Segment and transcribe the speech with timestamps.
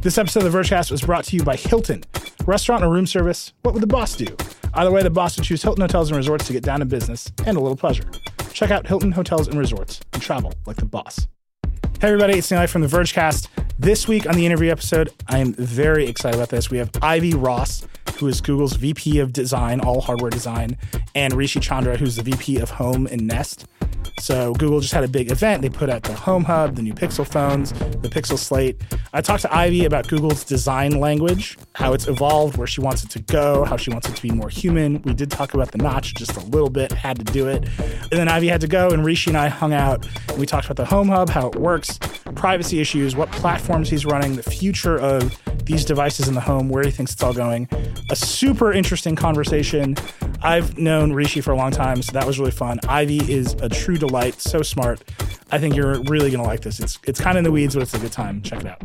[0.00, 2.04] This episode of the Vergecast was brought to you by Hilton.
[2.46, 4.26] Restaurant or room service, what would the boss do?
[4.74, 7.32] Either way, the boss would choose Hilton Hotels and Resorts to get down to business
[7.44, 8.04] and a little pleasure.
[8.52, 11.26] Check out Hilton Hotels and Resorts and travel like the boss.
[12.00, 13.48] Hey, everybody, it's Neil from the Vergecast.
[13.76, 16.70] This week on the interview episode, I am very excited about this.
[16.70, 17.84] We have Ivy Ross,
[18.20, 20.76] who is Google's VP of Design, all hardware design,
[21.16, 23.66] and Rishi Chandra, who's the VP of Home and Nest.
[24.20, 25.62] So Google just had a big event.
[25.62, 28.80] They put out the Home Hub, the new Pixel phones, the Pixel Slate.
[29.12, 33.10] I talked to Ivy about Google's design language, how it's evolved, where she wants it
[33.10, 35.00] to go, how she wants it to be more human.
[35.02, 37.68] We did talk about the notch just a little bit, had to do it.
[37.78, 40.04] And then Ivy had to go, and Rishi and I hung out.
[40.36, 42.00] We talked about the Home Hub, how it works,
[42.34, 46.82] privacy issues, what platforms he's running, the future of these devices in the home, where
[46.82, 47.68] he thinks it's all going.
[48.10, 49.94] A super interesting conversation.
[50.42, 52.80] I've known Rishi for a long time, so that was really fun.
[52.88, 55.04] Ivy is a true delight, so smart.
[55.52, 56.80] I think you're really going to like this.
[56.80, 58.42] It's it's kind of in the weeds, but it's a good time.
[58.42, 58.82] Check it out.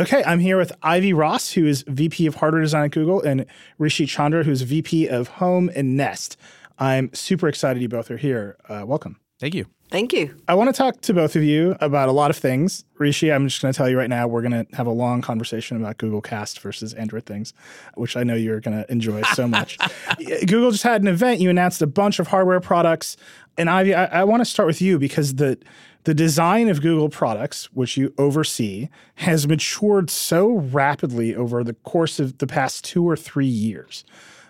[0.00, 3.44] Okay, I'm here with Ivy Ross, who is VP of Hardware Design at Google, and
[3.76, 6.38] Rishi Chandra, who's VP of Home and Nest.
[6.78, 8.56] I'm super excited you both are here.
[8.66, 9.20] Uh, welcome.
[9.40, 9.64] Thank you.
[9.90, 10.36] Thank you.
[10.46, 12.84] I want to talk to both of you about a lot of things.
[12.98, 15.22] Rishi, I'm just going to tell you right now, we're going to have a long
[15.22, 17.54] conversation about Google Cast versus Android things,
[17.94, 19.78] which I know you're going to enjoy so much.
[20.46, 21.40] Google just had an event.
[21.40, 23.16] You announced a bunch of hardware products.
[23.56, 25.58] And Ivy, I, I want to start with you because the
[26.04, 32.18] the design of Google products, which you oversee, has matured so rapidly over the course
[32.18, 34.04] of the past two or three years.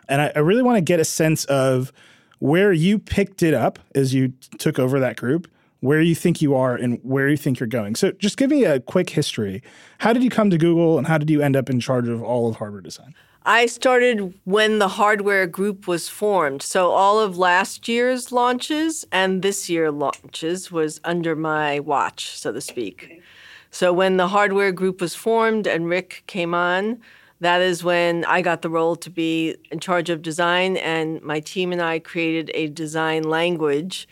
[0.08, 1.92] And I, I really want to get a sense of
[2.40, 5.48] where you picked it up as you took over that group,
[5.80, 7.94] where you think you are, and where you think you're going.
[7.94, 9.62] So just give me a quick history.
[9.98, 12.22] How did you come to Google, and how did you end up in charge of
[12.22, 13.14] all of hardware design?
[13.46, 16.60] I started when the hardware group was formed.
[16.60, 22.52] So all of last year's launches and this year launches was under my watch, so
[22.52, 23.22] to speak.
[23.70, 27.00] So when the hardware group was formed and Rick came on,
[27.40, 31.40] that is when I got the role to be in charge of design, and my
[31.40, 34.06] team and I created a design language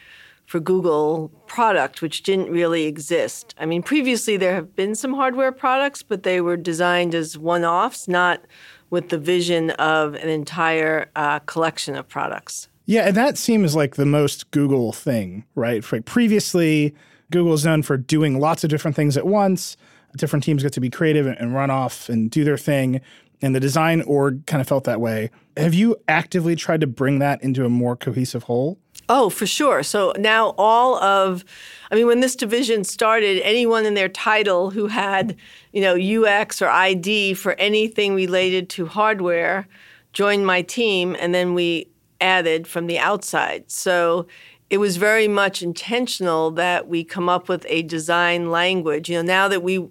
[0.47, 3.55] for Google product, which didn't really exist.
[3.59, 7.67] I mean, previously there have been some hardware products, but they were designed as one
[7.67, 8.41] offs, not
[8.89, 12.69] with the vision of an entire uh, collection of products.
[12.87, 15.85] Yeah, and that seems like the most Google thing, right?
[15.85, 16.95] For previously,
[17.31, 19.77] Google is known for doing lots of different things at once
[20.17, 23.01] different teams get to be creative and run off and do their thing.
[23.41, 25.31] And the design org kind of felt that way.
[25.57, 28.79] Have you actively tried to bring that into a more cohesive whole?
[29.09, 29.83] Oh, for sure.
[29.83, 31.45] So now all of,
[31.91, 35.37] I mean, when this division started, anyone in their title who had,
[35.73, 39.67] you know, UX or ID for anything related to hardware
[40.13, 41.89] joined my team, and then we
[42.21, 43.71] added from the outside.
[43.71, 44.27] So
[44.71, 49.09] it was very much intentional that we come up with a design language.
[49.09, 49.87] You know, now that we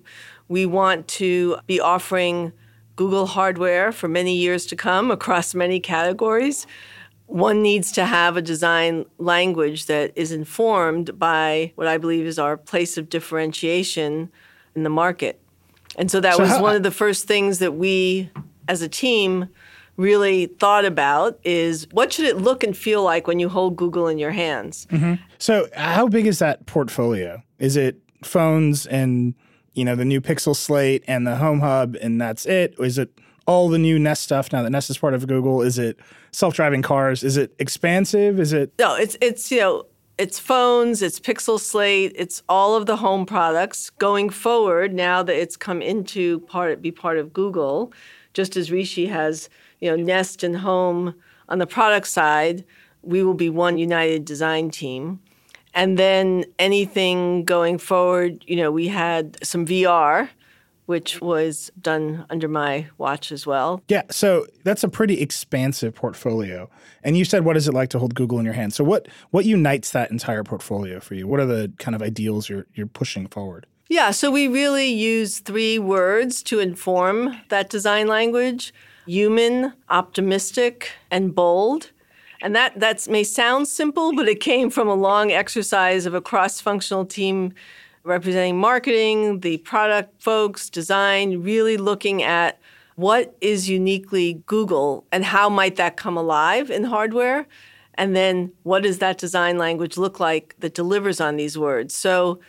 [0.50, 2.54] we want to be offering
[2.98, 6.68] Google hardware for many years to come across many categories,
[7.28, 12.40] one needs to have a design language that is informed by what I believe is
[12.40, 14.30] our place of differentiation
[14.76, 15.40] in the market.
[15.98, 18.30] And so that so was how, one of the first things that we
[18.68, 19.48] as a team
[19.96, 24.08] really thought about is what should it look and feel like when you hold Google
[24.08, 24.88] in your hands?
[24.90, 25.22] Mm-hmm.
[25.38, 27.44] So, how big is that portfolio?
[27.60, 29.34] Is it phones and
[29.78, 32.76] you know the new Pixel Slate and the Home Hub, and that's it?
[32.80, 33.10] Or is it
[33.46, 35.62] all the new Nest stuff now that Nest is part of Google?
[35.62, 35.98] Is it
[36.32, 37.24] self-driving cars?
[37.24, 38.40] Is it expansive?
[38.40, 38.96] Is it no?
[38.96, 39.84] It's it's you know
[40.18, 44.94] it's phones, it's Pixel Slate, it's all of the home products going forward.
[44.94, 47.94] Now that it's come into part be part of Google,
[48.34, 49.50] just as Rishi has
[49.80, 51.16] you know, Nest and Home
[51.50, 52.66] on the product side,
[53.02, 55.20] we will be one united design team.
[55.78, 60.28] And then anything going forward, you know, we had some VR,
[60.88, 63.84] which was done under my watch as well.
[63.88, 66.68] Yeah, so that's a pretty expansive portfolio.
[67.04, 68.74] And you said what is it like to hold Google in your hand?
[68.74, 71.28] So what what unites that entire portfolio for you?
[71.28, 73.68] What are the kind of ideals you're you're pushing forward?
[73.88, 78.74] Yeah, so we really use three words to inform that design language
[79.06, 81.92] human, optimistic, and bold.
[82.42, 86.22] And that that may sound simple, but it came from a long exercise of a
[86.22, 87.54] cross-functional team
[88.04, 92.60] representing marketing, the product folks, design, really looking at
[92.96, 97.46] what is uniquely Google and how might that come alive in hardware?
[97.96, 101.94] And then what does that design language look like that delivers on these words?
[101.94, 102.40] So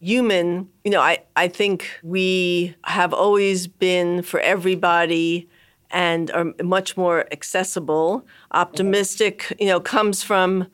[0.00, 5.48] human, you know, I, I think we have always been for everybody
[5.90, 8.26] and are much more accessible.
[8.50, 10.66] Optimistic, you know, comes from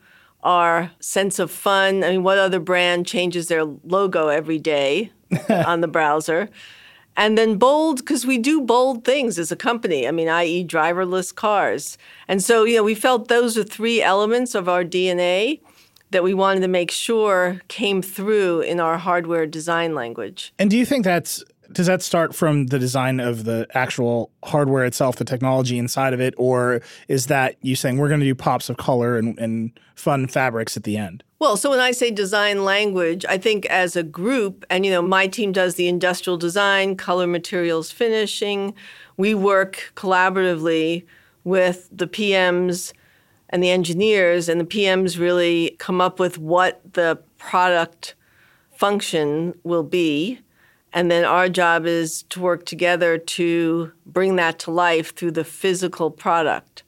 [0.43, 2.03] our sense of fun.
[2.03, 5.11] I mean, what other brand changes their logo every day
[5.49, 6.49] on the browser?
[7.17, 11.35] And then bold, because we do bold things as a company, I mean, i.e., driverless
[11.35, 11.97] cars.
[12.27, 15.59] And so, you know, we felt those are three elements of our DNA
[16.11, 20.53] that we wanted to make sure came through in our hardware design language.
[20.59, 24.85] And do you think that's does that start from the design of the actual hardware
[24.85, 28.35] itself, the technology inside of it, or is that you saying we're going to do
[28.35, 31.23] pops of color and, and fun fabrics at the end?
[31.39, 35.01] Well, so when I say design language, I think as a group, and you know,
[35.01, 38.75] my team does the industrial design, color materials finishing.
[39.17, 41.05] We work collaboratively
[41.43, 42.93] with the PMs
[43.49, 48.15] and the engineers, and the PMs really come up with what the product
[48.71, 50.39] function will be.
[50.93, 55.43] And then our job is to work together to bring that to life through the
[55.43, 56.83] physical product.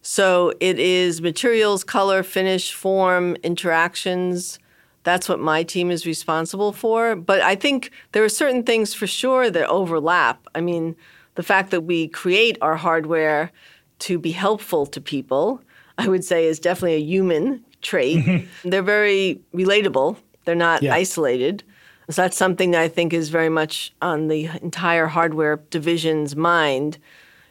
[0.00, 4.58] So it is materials, color, finish, form, interactions.
[5.02, 7.14] That's what my team is responsible for.
[7.14, 10.46] But I think there are certain things for sure that overlap.
[10.54, 10.96] I mean,
[11.34, 13.50] the fact that we create our hardware
[13.98, 15.60] to be helpful to people
[15.98, 18.24] I would say is definitely a human trait.
[18.24, 18.68] Mm-hmm.
[18.68, 20.16] They're very relatable.
[20.44, 20.94] They're not yeah.
[20.94, 21.62] isolated.
[22.08, 26.98] So that's something that I think is very much on the entire hardware division's mind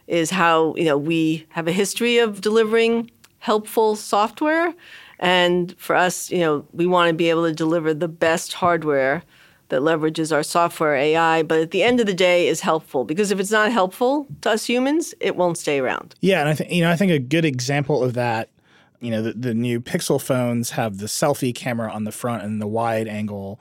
[0.07, 4.74] is how, you know, we have a history of delivering helpful software
[5.19, 9.24] and for us, you know, we want to be able to deliver the best hardware
[9.69, 13.31] that leverages our software AI, but at the end of the day is helpful because
[13.31, 16.13] if it's not helpful to us humans, it won't stay around.
[16.22, 18.50] Yeah, and I think you know I think a good example of that,
[19.00, 22.62] you know, the, the new Pixel phones have the selfie camera on the front and
[22.62, 23.60] the wide angle,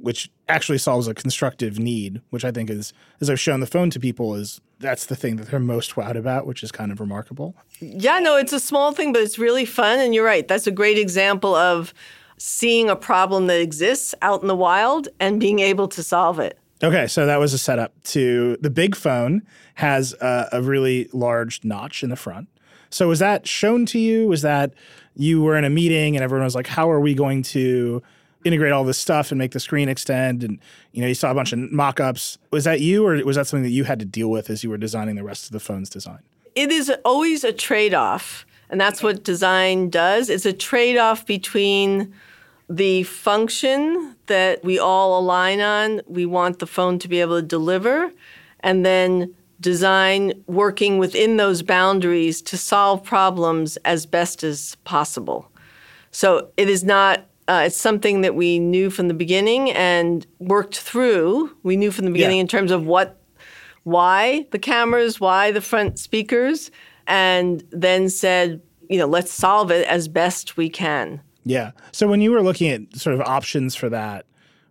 [0.00, 3.90] which actually solves a constructive need, which I think is as I've shown the phone
[3.90, 7.00] to people is that's the thing that they're most wowed about, which is kind of
[7.00, 7.54] remarkable.
[7.80, 10.46] Yeah, no, it's a small thing, but it's really fun, and you're right.
[10.48, 11.92] That's a great example of
[12.38, 16.58] seeing a problem that exists out in the wild and being able to solve it.
[16.82, 19.42] Okay, so that was a setup to the big phone
[19.74, 22.48] has a, a, really large notch in the front.
[22.88, 24.26] So was that shown to you?
[24.26, 24.72] Was that
[25.14, 28.02] you were in a meeting and everyone was like, "How are we going to
[28.44, 30.58] integrate all this stuff and make the screen extend?" And
[30.92, 32.38] you know, you saw a bunch of mock-ups.
[32.50, 34.70] Was that you, or was that something that you had to deal with as you
[34.70, 36.20] were designing the rest of the phone's design?
[36.54, 40.28] It is always a trade-off, and that's what design does.
[40.28, 42.12] It's a trade-off between
[42.68, 47.46] the function that we all align on, we want the phone to be able to
[47.46, 48.12] deliver,
[48.60, 55.50] and then design working within those boundaries to solve problems as best as possible.
[56.12, 57.26] So it is not.
[57.50, 61.50] Uh, it's something that we knew from the beginning and worked through.
[61.64, 62.42] We knew from the beginning yeah.
[62.42, 63.20] in terms of what,
[63.82, 66.70] why the cameras, why the front speakers,
[67.08, 71.20] and then said, you know, let's solve it as best we can.
[71.44, 71.72] Yeah.
[71.90, 74.26] So when you were looking at sort of options for that,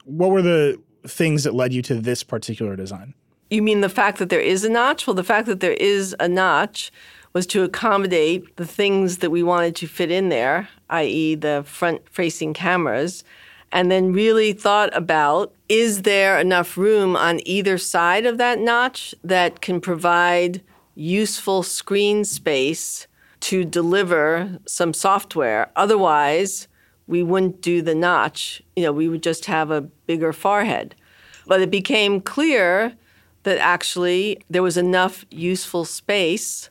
[0.06, 3.14] what were the things that led you to this particular design?
[3.50, 5.06] You mean the fact that there is a notch?
[5.06, 6.94] Well, the fact that there is a notch
[7.34, 12.02] was to accommodate the things that we wanted to fit in there, i.e., the front
[12.10, 13.24] facing cameras,
[13.72, 19.14] and then really thought about is there enough room on either side of that notch
[19.24, 20.62] that can provide
[20.96, 23.08] useful screen space
[23.40, 25.72] to deliver some software.
[25.76, 26.68] Otherwise,
[27.08, 28.62] we wouldn't do the notch.
[28.76, 30.96] You know, we would just have a bigger forehead.
[31.48, 32.94] But it became clear
[33.44, 36.70] that actually there was enough useful space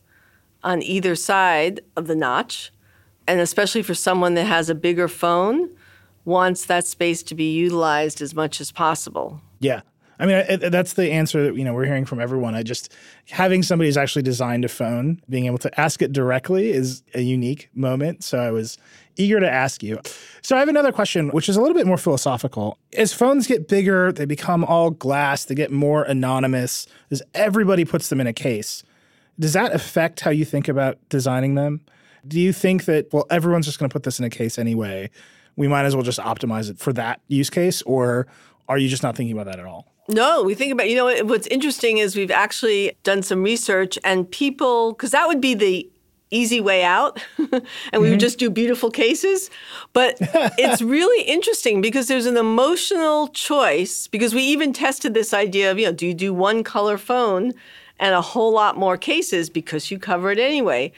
[0.63, 2.73] on either side of the notch.
[3.27, 5.71] And especially for someone that has a bigger phone,
[6.25, 9.41] wants that space to be utilized as much as possible.
[9.61, 9.81] Yeah.
[10.21, 12.55] I mean, it, that's the answer that you know we're hearing from everyone.
[12.55, 12.93] I just
[13.31, 17.21] having somebody who's actually designed a phone, being able to ask it directly is a
[17.21, 18.25] unique moment.
[18.25, 18.79] So I was
[19.17, 20.01] eager to ask you.
[20.43, 22.79] So I have another question, which is a little bit more philosophical.
[22.97, 28.09] As phones get bigger, they become all glass, they get more anonymous, as everybody puts
[28.09, 28.83] them in a case.
[29.41, 31.81] Does that affect how you think about designing them?
[32.27, 35.11] Do you think that well, everyone's just going to put this in a case anyway?
[35.57, 38.27] We might as well just optimize it for that use case, or
[38.69, 39.93] are you just not thinking about that at all?
[40.09, 44.31] No, we think about, you know, what's interesting is we've actually done some research and
[44.31, 45.91] people, because that would be the
[46.31, 48.11] easy way out and we mm-hmm.
[48.11, 49.51] would just do beautiful cases.
[49.93, 55.71] But it's really interesting because there's an emotional choice because we even tested this idea
[55.71, 57.53] of, you know, do you do one color phone
[57.99, 60.93] and a whole lot more cases because you cover it anyway?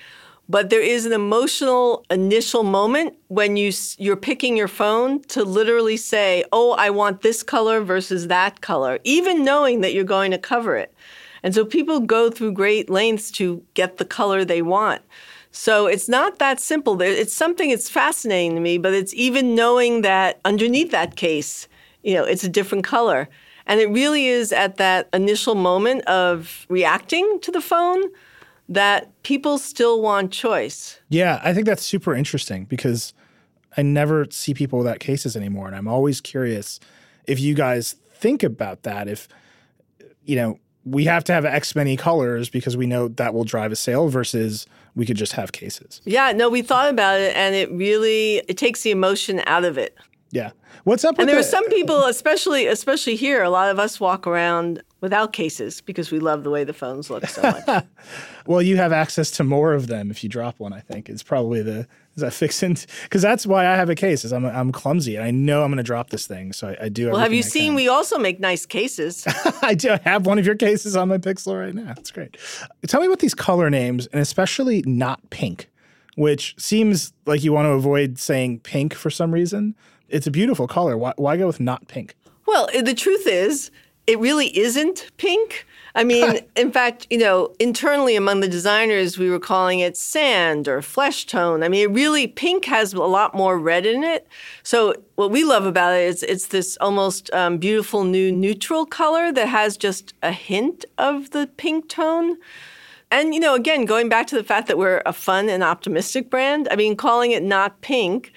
[0.50, 5.96] but there is an emotional initial moment when you you're picking your phone to literally
[5.96, 10.38] say, "Oh, I want this color versus that color," even knowing that you're going to
[10.38, 10.92] cover it.
[11.44, 15.02] And so people go through great lengths to get the color they want.
[15.52, 17.00] So it's not that simple.
[17.00, 21.68] It's something that's fascinating to me, but it's even knowing that underneath that case,
[22.02, 23.28] you know, it's a different color.
[23.70, 28.02] And it really is at that initial moment of reacting to the phone
[28.68, 30.98] that people still want choice.
[31.08, 33.14] Yeah, I think that's super interesting because
[33.76, 35.68] I never see people without cases anymore.
[35.68, 36.80] And I'm always curious
[37.26, 39.06] if you guys think about that.
[39.06, 39.28] If,
[40.24, 43.70] you know, we have to have X many colors because we know that will drive
[43.70, 46.00] a sale versus we could just have cases.
[46.04, 49.78] Yeah, no, we thought about it and it really it takes the emotion out of
[49.78, 49.96] it.
[50.32, 50.50] Yeah.
[50.84, 53.78] What's up with And there the, are some people, especially especially here, a lot of
[53.78, 57.84] us walk around without cases because we love the way the phones look so much.
[58.46, 60.72] Well, you have access to more of them if you drop one.
[60.72, 64.24] I think it's probably the is that fixing because that's why I have a case.
[64.24, 66.86] Is I'm I'm clumsy and I know I'm going to drop this thing, so I,
[66.86, 67.10] I do.
[67.10, 69.24] well, have you seen we also make nice cases?
[69.62, 71.92] I do have one of your cases on my Pixel right now.
[71.94, 72.38] That's great.
[72.86, 75.70] Tell me about these color names and especially not pink,
[76.16, 79.76] which seems like you want to avoid saying pink for some reason.
[80.10, 80.96] It's a beautiful color.
[80.96, 82.14] Why, why go with not pink?
[82.46, 83.70] Well, the truth is,
[84.06, 85.66] it really isn't pink.
[85.94, 90.66] I mean, in fact, you know, internally among the designers, we were calling it sand
[90.68, 91.62] or flesh tone.
[91.62, 94.26] I mean, it really pink has a lot more red in it.
[94.62, 99.32] So what we love about it is it's this almost um, beautiful new neutral color
[99.32, 102.36] that has just a hint of the pink tone.
[103.12, 106.30] And you know, again, going back to the fact that we're a fun and optimistic
[106.30, 108.32] brand, I mean, calling it not pink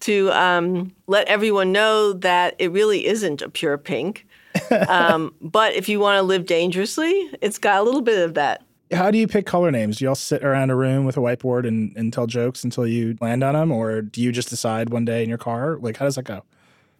[0.00, 4.26] to um, let everyone know that it really isn't a pure pink.
[4.88, 8.64] um, but if you want to live dangerously, it's got a little bit of that.
[8.92, 9.98] How do you pick color names?
[9.98, 12.86] Do you all sit around a room with a whiteboard and, and tell jokes until
[12.86, 13.70] you land on them?
[13.70, 15.78] Or do you just decide one day in your car?
[15.80, 16.42] Like, how does that go?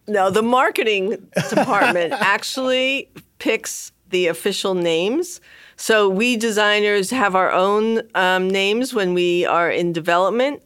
[0.07, 1.17] No, the marketing
[1.49, 5.41] department actually picks the official names.
[5.75, 10.61] So we designers have our own um, names when we are in development,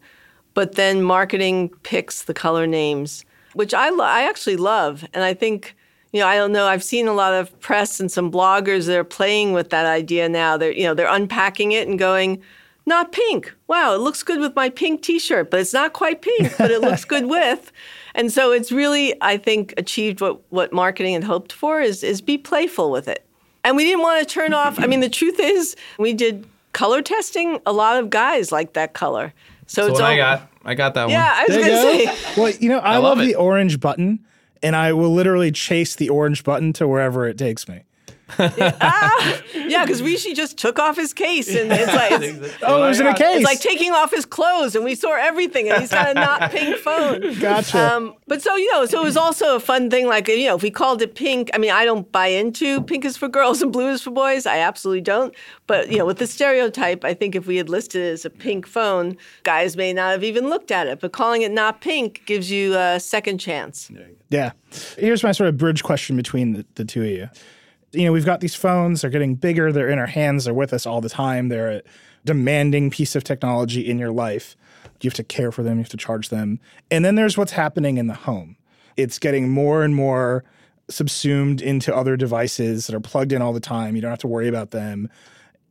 [0.55, 5.35] but then marketing picks the color names, which I lo- I actually love, and I
[5.35, 5.75] think.
[6.11, 6.65] You know, I don't know.
[6.65, 10.29] I've seen a lot of press and some bloggers that are playing with that idea
[10.29, 10.55] now.
[10.55, 12.41] They're, you know, they're unpacking it and going,
[12.85, 13.53] not pink.
[13.67, 16.79] Wow, it looks good with my pink T-shirt, but it's not quite pink, but it
[16.81, 17.71] looks good with.
[18.13, 22.21] And so it's really, I think, achieved what what marketing had hoped for is is
[22.21, 23.25] be playful with it.
[23.63, 24.79] And we didn't want to turn off.
[24.79, 27.59] I mean, the truth is, we did color testing.
[27.65, 29.33] A lot of guys like that color.
[29.67, 30.51] So That's it's what I got.
[30.63, 31.11] I got that Yeah, one.
[31.11, 32.41] Yeah, I was There going to say.
[32.41, 34.25] Well, you know, I, love, love the orange button,
[34.63, 37.81] and I will literally chase the orange button to wherever it takes me.
[39.67, 42.99] Yeah, because Rishi just took off his case, and it's like it's, Oh, it was
[42.99, 43.37] in a case.
[43.37, 46.51] it's like taking off his clothes, and we saw everything, and he's got a not
[46.51, 47.33] pink phone.
[47.39, 47.95] Gotcha.
[47.95, 50.07] Um, but so you know, so it was also a fun thing.
[50.07, 53.05] Like you know, if we called it pink, I mean, I don't buy into pink
[53.05, 54.45] is for girls and blue is for boys.
[54.45, 55.33] I absolutely don't.
[55.67, 58.29] But you know, with the stereotype, I think if we had listed it as a
[58.29, 60.99] pink phone, guys may not have even looked at it.
[60.99, 63.89] But calling it not pink gives you a second chance.
[64.29, 64.51] Yeah.
[64.97, 67.29] Here's my sort of bridge question between the, the two of you.
[67.95, 70.73] You know, we've got these phones, they're getting bigger, they're in our hands, they're with
[70.73, 71.49] us all the time.
[71.49, 71.81] They're a
[72.25, 74.55] demanding piece of technology in your life.
[75.01, 76.59] You have to care for them, you have to charge them.
[76.89, 78.57] And then there's what's happening in the home.
[78.97, 80.43] It's getting more and more
[80.89, 83.95] subsumed into other devices that are plugged in all the time.
[83.95, 85.09] You don't have to worry about them.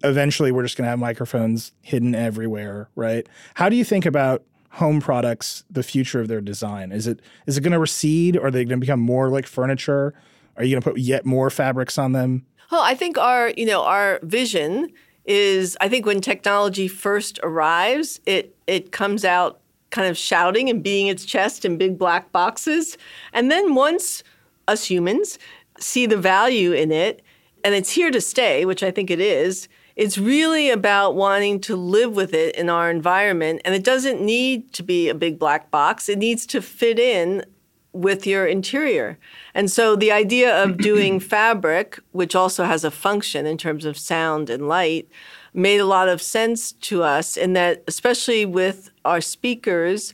[0.03, 3.27] Eventually, we're just going to have microphones hidden everywhere, right?
[3.55, 6.93] How do you think about home products, the future of their design?
[6.93, 8.37] Is it is it going to recede?
[8.37, 10.15] Or are they going to become more like furniture?
[10.57, 12.47] Are you going to put yet more fabrics on them?
[12.71, 14.91] Well, I think our, you know, our vision
[15.25, 20.83] is I think when technology first arrives, it it comes out kind of shouting and
[20.83, 22.99] beating its chest in big black boxes.
[23.33, 24.23] And then once
[24.67, 25.39] us humans
[25.79, 27.23] see the value in it
[27.63, 31.77] and it's here to stay, which I think it is, it's really about wanting to
[31.77, 33.63] live with it in our environment.
[33.65, 36.09] And it doesn't need to be a big black box.
[36.09, 37.45] It needs to fit in
[37.93, 39.19] with your interior.
[39.55, 43.97] And so the idea of doing fabric, which also has a function in terms of
[43.97, 45.09] sound and light,
[45.55, 50.13] made a lot of sense to us in that, especially with our speakers,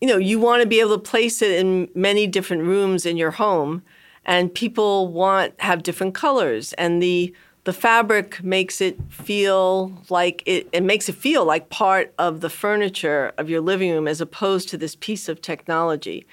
[0.00, 3.16] you know, you want to be able to place it in many different rooms in
[3.16, 3.82] your home,
[4.24, 10.68] and people want have different colors, and the the fabric makes it feel like it,
[10.72, 14.70] it makes it feel like part of the furniture of your living room as opposed
[14.70, 16.26] to this piece of technology.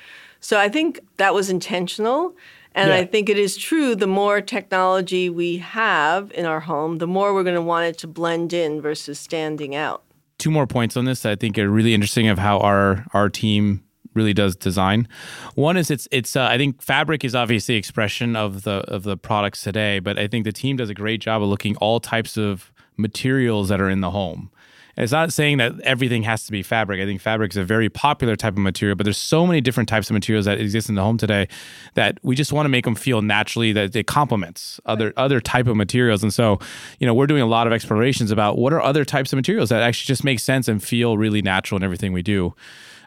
[0.46, 2.36] So I think that was intentional.
[2.76, 2.98] And Yeah.
[2.98, 7.34] I think it is true the more technology we have in our home, the more
[7.34, 10.04] we're going to want it to blend in versus standing out.
[10.38, 13.28] Two more points on this that I think are really interesting of how our our
[13.28, 13.84] team
[14.14, 15.08] really does design.
[15.56, 19.18] One is it's it's uh, I think fabric is obviously expression of the of the
[19.18, 22.38] products today, but I think the team does a great job of looking all types
[22.38, 24.52] of materials that are in the home.
[24.98, 27.02] It's not saying that everything has to be fabric.
[27.02, 29.90] I think fabric is a very popular type of material, but there's so many different
[29.90, 31.48] types of materials that exist in the home today
[31.96, 35.68] that we just want to make them feel naturally that it complements other other type
[35.68, 36.24] of materials.
[36.24, 36.60] And so,
[37.00, 39.70] you know, we're doing a lot of explorations about what are other types of materials
[39.70, 42.56] that actually just make sense and feel really natural in everything we do.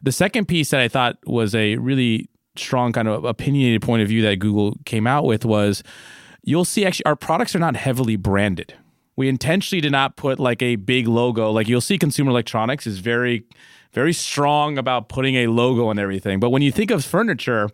[0.03, 4.09] The second piece that I thought was a really strong kind of opinionated point of
[4.09, 5.83] view that Google came out with was
[6.43, 8.75] you'll see actually our products are not heavily branded
[9.19, 11.51] we intentionally did not put like a big logo.
[11.51, 13.43] Like you'll see consumer electronics is very,
[13.93, 16.39] very strong about putting a logo on everything.
[16.39, 17.69] But when you think of furniture,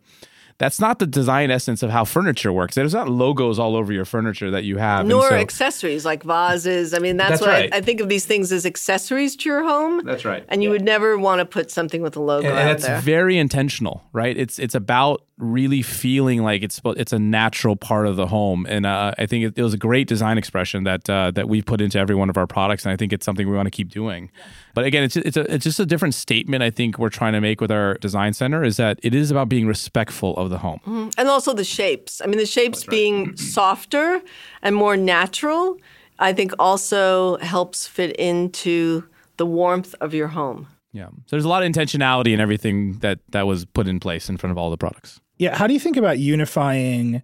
[0.59, 2.75] that's not the design essence of how furniture works.
[2.75, 5.07] There's not logos all over your furniture that you have.
[5.07, 6.95] Nor so, accessories like vases.
[6.95, 7.75] I mean, that's, that's what right.
[7.75, 10.05] I, I, think of these things as accessories to your home.
[10.05, 10.45] That's right.
[10.49, 10.75] And you yeah.
[10.75, 13.01] would never want to put something with a logo and, and that's there.
[13.01, 14.37] very intentional, right?
[14.37, 18.87] It's it's about really feeling like it's it's a natural part of the home, and
[18.87, 21.81] uh, I think it, it, was a great design expression that uh, that we put
[21.81, 23.91] into every one of our products, and I think it's something we want to keep
[23.91, 24.31] doing.
[24.75, 27.41] But again, it's it's a, it's just a different statement I think we're trying to
[27.41, 30.81] make with our design center is that it is about being respectful of the home,
[30.87, 31.09] mm-hmm.
[31.19, 32.21] and also the shapes.
[32.23, 32.91] I mean, the shapes right.
[32.91, 34.23] being softer
[34.63, 35.77] and more natural,
[36.19, 39.05] I think also helps fit into
[39.37, 40.69] the warmth of your home.
[40.93, 41.09] Yeah.
[41.09, 44.37] So there's a lot of intentionality in everything that that was put in place in
[44.37, 45.21] front of all the products.
[45.39, 45.57] Yeah.
[45.57, 47.21] How do you think about unifying?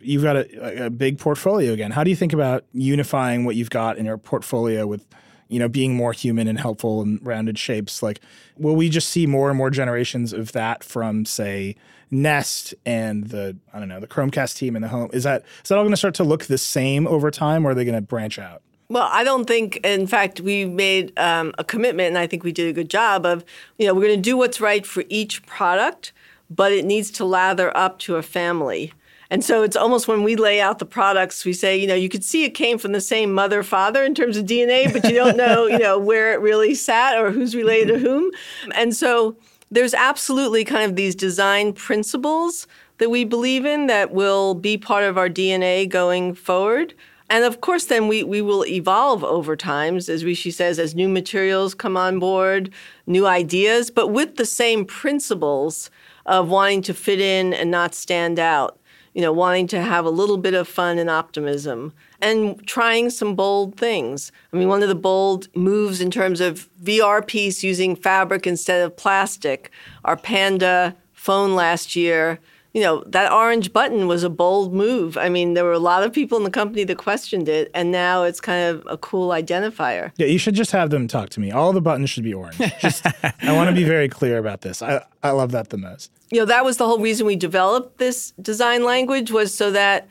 [0.00, 1.92] You've got a, a big portfolio again.
[1.92, 5.06] How do you think about unifying what you've got in your portfolio with,
[5.46, 8.02] you know, being more human and helpful and rounded shapes?
[8.02, 8.20] Like,
[8.56, 11.76] will we just see more and more generations of that from, say,
[12.12, 15.10] Nest and the I don't know the Chromecast team in the home?
[15.12, 17.70] Is that is that all going to start to look the same over time, or
[17.70, 18.62] are they going to branch out?
[18.88, 22.52] Well, I don't think, in fact, we made um, a commitment, and I think we
[22.52, 23.42] did a good job of,
[23.78, 26.12] you know, we're going to do what's right for each product,
[26.50, 28.92] but it needs to lather up to a family.
[29.30, 32.10] And so it's almost when we lay out the products, we say, you know, you
[32.10, 35.14] could see it came from the same mother, father in terms of DNA, but you
[35.14, 38.30] don't know, you know, where it really sat or who's related to whom.
[38.74, 39.38] And so
[39.72, 42.66] there's absolutely kind of these design principles
[42.98, 46.92] that we believe in that will be part of our DNA going forward.
[47.30, 51.08] And of course, then we, we will evolve over times, as Rishi says, as new
[51.08, 52.70] materials come on board,
[53.06, 55.90] new ideas, but with the same principles
[56.26, 58.78] of wanting to fit in and not stand out,
[59.14, 63.34] you know, wanting to have a little bit of fun and optimism and trying some
[63.34, 64.32] bold things.
[64.52, 68.82] I mean, one of the bold moves in terms of VR piece using fabric instead
[68.82, 69.70] of plastic,
[70.04, 72.38] our Panda phone last year
[72.74, 75.18] you know, that orange button was a bold move.
[75.18, 77.92] I mean, there were a lot of people in the company that questioned it, and
[77.92, 80.12] now it's kind of a cool identifier.
[80.16, 81.50] Yeah, you should just have them talk to me.
[81.50, 82.56] All the buttons should be orange.
[82.80, 84.80] Just, I want to be very clear about this.
[84.80, 86.10] I, I love that the most.
[86.32, 90.08] You know, that was the whole reason we developed this design language was so that,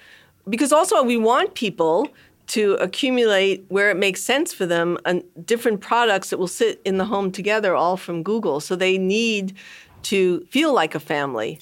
[0.48, 2.10] because also we want people
[2.46, 7.00] to accumulate where it makes sense for them and different products that will sit in
[7.00, 8.60] the home together, all from Google.
[8.60, 9.58] So they need
[10.04, 11.58] to feel like a family.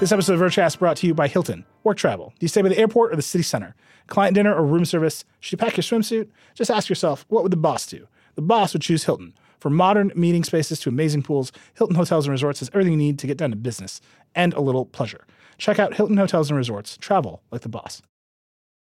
[0.00, 1.64] This episode of Vergecast brought to you by Hilton.
[1.84, 2.32] Work travel.
[2.40, 3.76] Do you stay by the airport or the city center?
[4.08, 5.24] Client dinner or room service?
[5.38, 6.26] Should you pack your swimsuit?
[6.56, 8.08] Just ask yourself, what would the boss do?
[8.34, 9.34] The boss would choose Hilton.
[9.60, 13.18] From modern meeting spaces to amazing pools, Hilton Hotels and Resorts has everything you need
[13.18, 14.00] to get down to business
[14.34, 15.26] and a little pleasure.
[15.58, 16.96] Check out Hilton Hotels and Resorts.
[16.96, 18.00] Travel like the boss.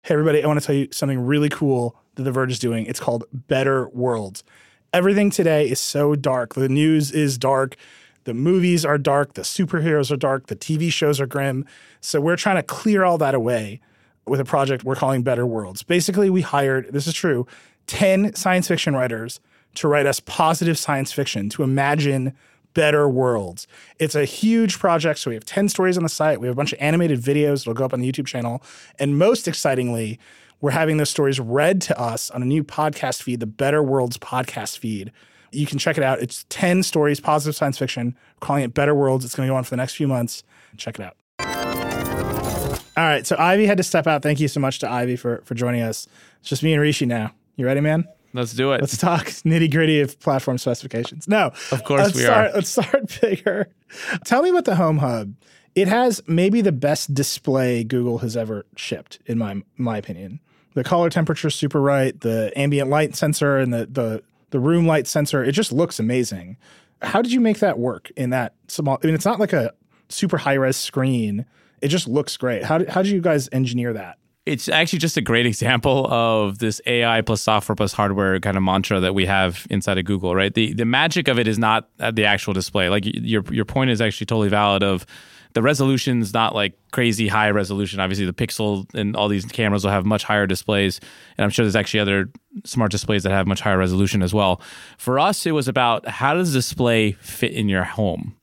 [0.04, 2.86] Hey, everybody, I want to tell you something really cool that The Verge is doing.
[2.86, 4.44] It's called Better Worlds.
[4.92, 6.54] Everything today is so dark.
[6.54, 7.76] The news is dark.
[8.24, 11.66] The movies are dark, the superheroes are dark, the TV shows are grim.
[12.00, 13.80] So we're trying to clear all that away
[14.26, 15.82] with a project we're calling Better Worlds.
[15.82, 17.48] Basically, we hired, this is true,
[17.88, 19.40] 10 science fiction writers
[19.74, 22.34] to write us positive science fiction, to imagine
[22.74, 23.66] better worlds.
[23.98, 25.18] It's a huge project.
[25.18, 26.40] So we have 10 stories on the site.
[26.40, 28.62] We have a bunch of animated videos that'll go up on the YouTube channel.
[28.98, 30.18] And most excitingly,
[30.60, 34.16] we're having those stories read to us on a new podcast feed, the Better Worlds
[34.16, 35.12] podcast feed.
[35.50, 36.20] You can check it out.
[36.20, 39.24] It's 10 stories, positive science fiction, We're calling it Better Worlds.
[39.24, 40.44] It's going to go on for the next few months.
[40.76, 41.16] Check it out.
[42.94, 43.26] All right.
[43.26, 44.22] So Ivy had to step out.
[44.22, 46.06] Thank you so much to Ivy for, for joining us.
[46.40, 47.32] It's just me and Rishi now.
[47.56, 48.06] You ready, man?
[48.34, 48.80] Let's do it.
[48.80, 51.28] Let's talk nitty gritty of platform specifications.
[51.28, 52.54] No, of course let's we start, are.
[52.54, 53.68] Let's start bigger.
[54.24, 55.34] Tell me about the Home Hub.
[55.74, 60.40] It has maybe the best display Google has ever shipped, in my my opinion.
[60.74, 62.18] The color temperature is super right.
[62.20, 66.56] The ambient light sensor and the the the room light sensor, it just looks amazing.
[67.00, 68.98] How did you make that work in that small?
[69.02, 69.72] I mean, it's not like a
[70.08, 71.46] super high res screen.
[71.80, 72.62] It just looks great.
[72.62, 74.18] How did, how did you guys engineer that?
[74.44, 78.62] It's actually just a great example of this AI plus software plus hardware kind of
[78.64, 80.52] mantra that we have inside of Google, right?
[80.52, 82.88] The the magic of it is not the actual display.
[82.88, 85.06] Like your your point is actually totally valid of
[85.54, 88.00] the resolution's not like crazy high resolution.
[88.00, 91.00] Obviously, the Pixel and all these cameras will have much higher displays,
[91.36, 92.30] and I'm sure there's actually other
[92.64, 94.60] smart displays that have much higher resolution as well.
[94.98, 98.34] For us, it was about how does display fit in your home.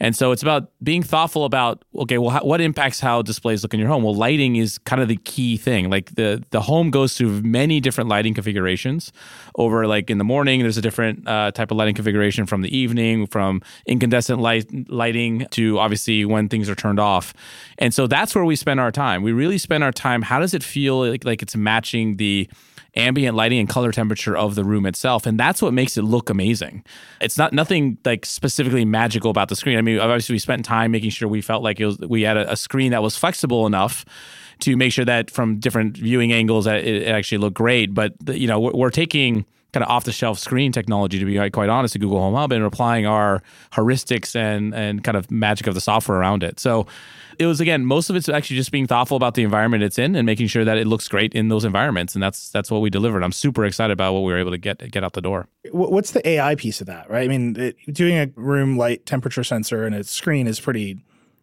[0.00, 3.74] And so it's about being thoughtful about okay, well, how, what impacts how displays look
[3.74, 4.02] in your home?
[4.02, 5.90] Well, lighting is kind of the key thing.
[5.90, 9.12] Like the the home goes through many different lighting configurations.
[9.56, 12.74] Over like in the morning, there's a different uh, type of lighting configuration from the
[12.76, 17.34] evening, from incandescent light lighting to obviously when things are turned off.
[17.78, 19.22] And so that's where we spend our time.
[19.22, 20.22] We really spend our time.
[20.22, 22.48] How does it feel like, like it's matching the
[22.96, 26.30] ambient lighting and color temperature of the room itself and that's what makes it look
[26.30, 26.84] amazing.
[27.20, 29.78] It's not nothing like specifically magical about the screen.
[29.78, 32.52] I mean obviously we spent time making sure we felt like was we had a,
[32.52, 34.04] a screen that was flexible enough
[34.60, 37.94] to make sure that from different viewing angles it, it actually looked great.
[37.94, 41.50] But you know we're, we're taking kind of off the shelf screen technology, to be
[41.50, 45.66] quite honest, to Google Home Hub and applying our heuristics and and kind of magic
[45.66, 46.58] of the software around it.
[46.60, 46.86] So
[47.40, 50.14] it was again, most of it's actually just being thoughtful about the environment it's in
[50.14, 52.90] and making sure that it looks great in those environments, and that's that's what we
[52.90, 53.24] delivered.
[53.24, 55.48] I'm super excited about what we were able to get get out the door.
[55.72, 57.24] What's the AI piece of that, right?
[57.24, 60.98] I mean, it, doing a room light temperature sensor and a screen is pretty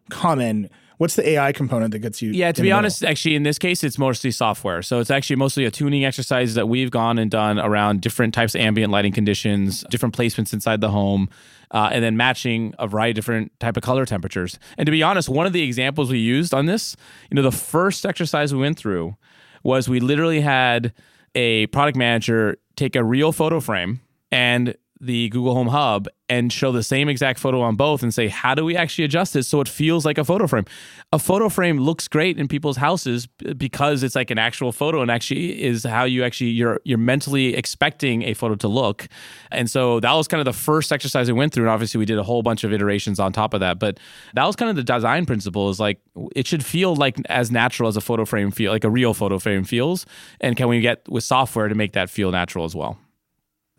[0.08, 2.30] common what's the AI component that gets you?
[2.30, 4.82] Yeah, to be honest, actually, in this case, it's mostly software.
[4.82, 8.54] So it's actually mostly a tuning exercise that we've gone and done around different types
[8.54, 11.28] of ambient lighting conditions, different placements inside the home.
[11.70, 14.58] Uh, and then matching a variety of different type of color temperatures.
[14.78, 16.96] And to be honest, one of the examples we used on this,
[17.30, 19.16] you know, the first exercise we went through
[19.62, 20.94] was we literally had
[21.34, 24.00] a product manager take a real photo frame
[24.32, 28.28] and the Google Home Hub and show the same exact photo on both and say,
[28.28, 30.64] how do we actually adjust it so it feels like a photo frame?
[31.12, 35.10] A photo frame looks great in people's houses because it's like an actual photo and
[35.10, 39.08] actually is how you actually you're you're mentally expecting a photo to look.
[39.50, 41.64] And so that was kind of the first exercise we went through.
[41.64, 43.78] And obviously we did a whole bunch of iterations on top of that.
[43.78, 43.98] But
[44.34, 46.00] that was kind of the design principle is like
[46.36, 49.38] it should feel like as natural as a photo frame feel like a real photo
[49.38, 50.04] frame feels.
[50.40, 52.98] And can we get with software to make that feel natural as well?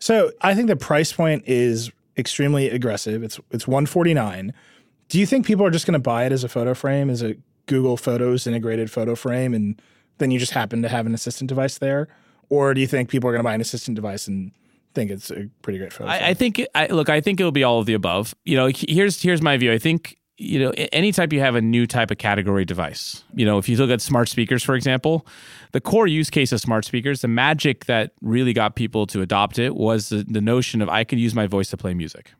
[0.00, 3.22] So I think the price point is extremely aggressive.
[3.22, 4.52] It's it's 149.
[5.08, 7.22] Do you think people are just going to buy it as a photo frame, as
[7.22, 7.36] a
[7.66, 9.80] Google Photos integrated photo frame, and
[10.18, 12.08] then you just happen to have an assistant device there,
[12.48, 14.52] or do you think people are going to buy an assistant device and
[14.94, 16.10] think it's a pretty great photo?
[16.10, 16.64] I, I, think.
[16.74, 18.34] I, look, I think it'll be all of the above.
[18.44, 19.72] You know, here's here's my view.
[19.72, 23.58] I think you know, anytime you have a new type of category device, you know,
[23.58, 25.26] if you look at smart speakers, for example,
[25.72, 29.58] the core use case of smart speakers, the magic that really got people to adopt
[29.58, 32.32] it was the, the notion of I can use my voice to play music.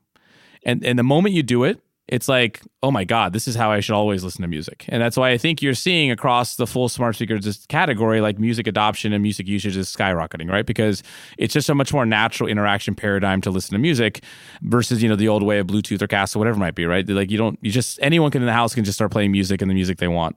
[0.64, 1.78] And and the moment you do it,
[2.11, 4.85] it's like, oh my God, this is how I should always listen to music.
[4.88, 8.66] And that's why I think you're seeing across the full smart speakers category, like music
[8.66, 10.66] adoption and music usage is skyrocketing, right?
[10.66, 11.05] Because
[11.38, 14.25] it's just a much more natural interaction paradigm to listen to music
[14.62, 16.85] versus, you know, the old way of Bluetooth or Cast or whatever it might be,
[16.85, 17.09] right?
[17.09, 19.62] Like you don't, you just, anyone can in the house can just start playing music
[19.62, 20.35] and the music they want.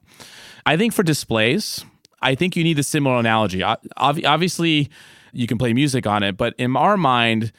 [0.67, 1.83] I think for displays,
[2.21, 3.63] I think you need a similar analogy.
[3.97, 4.91] Obviously,
[5.31, 7.51] you can play music on it, but in our mind,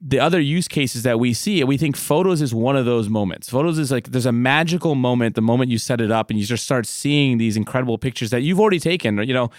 [0.00, 3.50] the other use cases that we see, we think photos is one of those moments.
[3.50, 6.46] Photos is like there's a magical moment the moment you set it up and you
[6.46, 9.18] just start seeing these incredible pictures that you've already taken.
[9.18, 9.50] You know,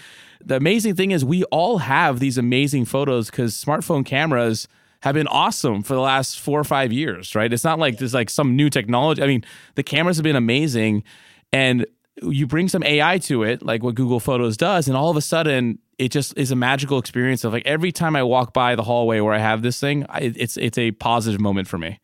[0.44, 4.66] the amazing thing is we all have these amazing photos because smartphone cameras
[5.02, 7.52] have been awesome for the last four or five years, right?
[7.52, 9.22] It's not like there's like some new technology.
[9.22, 9.44] I mean,
[9.76, 11.04] the cameras have been amazing
[11.52, 11.86] and
[12.20, 15.20] you bring some AI to it, like what Google Photos does, and all of a
[15.20, 18.82] sudden it just is a magical experience of like every time I walk by the
[18.82, 22.00] hallway where I have this thing, I, it's it's a positive moment for me.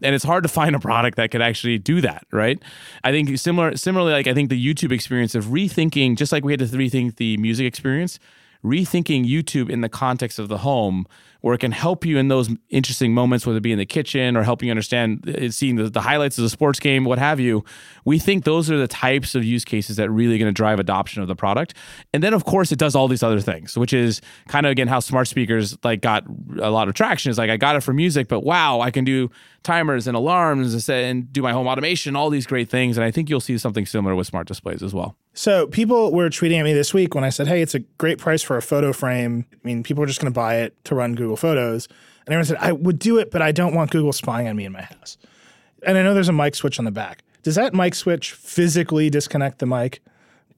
[0.00, 2.60] And it's hard to find a product that could actually do that, right?
[3.04, 6.52] I think similar similarly like I think the YouTube experience of rethinking just like we
[6.52, 8.18] had to rethink the music experience,
[8.64, 11.06] rethinking YouTube in the context of the home
[11.42, 14.36] where it can help you in those interesting moments, whether it be in the kitchen
[14.36, 17.38] or helping you understand uh, seeing the, the highlights of the sports game, what have
[17.38, 17.64] you.
[18.04, 21.20] We think those are the types of use cases that really going to drive adoption
[21.20, 21.74] of the product.
[22.12, 24.88] And then, of course, it does all these other things, which is kind of again
[24.88, 26.24] how smart speakers like got
[26.60, 27.30] a lot of traction.
[27.30, 29.28] Is like I got it for music, but wow, I can do
[29.62, 32.96] timers and alarms and do my home automation, all these great things.
[32.96, 35.16] And I think you'll see something similar with smart displays as well.
[35.34, 38.18] So people were tweeting at me this week when I said, "Hey, it's a great
[38.18, 40.94] price for a photo frame." I mean, people are just going to buy it to
[40.94, 41.86] run Google Photos,
[42.26, 44.64] and everyone said, "I would do it, but I don't want Google spying on me
[44.64, 45.18] in my house."
[45.84, 47.22] And I know there's a mic switch on the back.
[47.42, 50.00] Does that mic switch physically disconnect the mic?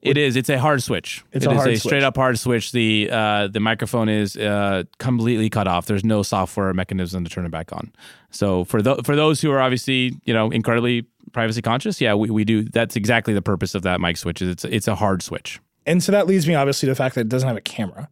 [0.05, 0.35] It is.
[0.35, 1.23] It's a hard switch.
[1.31, 2.71] It's it a is a straight up hard switch.
[2.71, 5.87] The uh, the microphone is uh, completely cut off.
[5.87, 7.91] There's no software mechanism to turn it back on.
[8.29, 12.29] So for th- for those who are obviously you know incredibly privacy conscious, yeah, we,
[12.29, 12.63] we do.
[12.63, 14.43] That's exactly the purpose of that mic switch.
[14.43, 15.59] Is it's it's a hard switch.
[15.87, 18.07] And so that leads me obviously to the fact that it doesn't have a camera.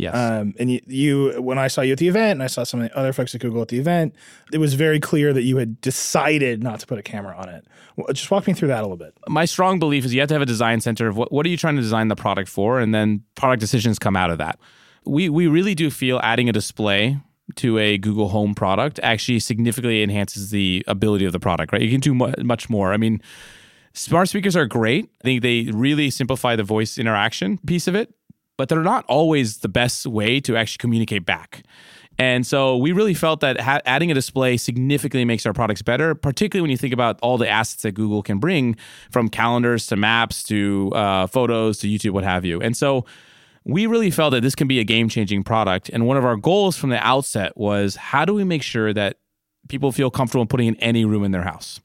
[0.00, 0.14] Yes.
[0.14, 2.80] Um, and you, you, when I saw you at the event, and I saw some
[2.80, 4.14] of the other folks at Google at the event,
[4.52, 7.66] it was very clear that you had decided not to put a camera on it.
[7.96, 9.14] Well, just walk me through that a little bit.
[9.28, 11.48] My strong belief is you have to have a design center of what, what are
[11.48, 14.58] you trying to design the product for, and then product decisions come out of that.
[15.04, 17.18] We we really do feel adding a display
[17.56, 21.72] to a Google Home product actually significantly enhances the ability of the product.
[21.72, 22.92] Right, you can do mu- much more.
[22.92, 23.20] I mean.
[23.92, 25.10] Smart speakers are great.
[25.20, 28.14] I think they really simplify the voice interaction piece of it,
[28.60, 31.62] but they're not always the best way to actually communicate back.
[32.18, 36.14] And so we really felt that ha- adding a display significantly makes our products better,
[36.14, 38.76] particularly when you think about all the assets that Google can bring
[39.10, 42.60] from calendars to maps to uh, photos to YouTube, what have you.
[42.60, 43.06] And so
[43.64, 45.88] we really felt that this can be a game changing product.
[45.88, 49.16] And one of our goals from the outset was how do we make sure that
[49.70, 51.80] people feel comfortable putting in any room in their house?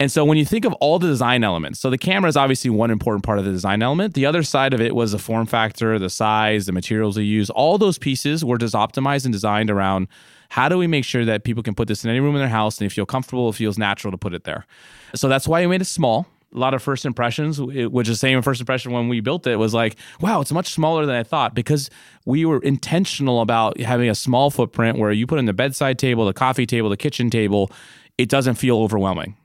[0.00, 2.68] And so when you think of all the design elements, so the camera is obviously
[2.68, 4.14] one important part of the design element.
[4.14, 7.48] The other side of it was the form factor, the size, the materials we use.
[7.48, 10.08] All those pieces were just optimized and designed around
[10.48, 12.48] how do we make sure that people can put this in any room in their
[12.48, 14.66] house and they feel comfortable, it feels natural to put it there.
[15.14, 16.26] So that's why we made it small.
[16.52, 19.56] A lot of first impressions, which is the same first impression when we built it,
[19.56, 21.88] was like, wow, it's much smaller than I thought because
[22.24, 26.26] we were intentional about having a small footprint where you put in the bedside table,
[26.26, 27.70] the coffee table, the kitchen table,
[28.18, 29.36] it doesn't feel overwhelming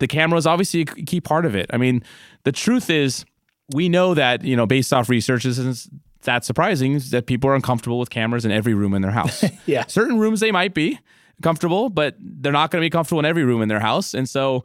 [0.00, 1.70] the camera is obviously a key part of it.
[1.72, 2.02] I mean,
[2.42, 3.24] the truth is,
[3.72, 5.88] we know that you know based off research, this isn't
[6.22, 9.44] that surprising that people are uncomfortable with cameras in every room in their house.
[9.66, 10.98] yeah, certain rooms they might be
[11.42, 14.28] comfortable, but they're not going to be comfortable in every room in their house, and
[14.28, 14.64] so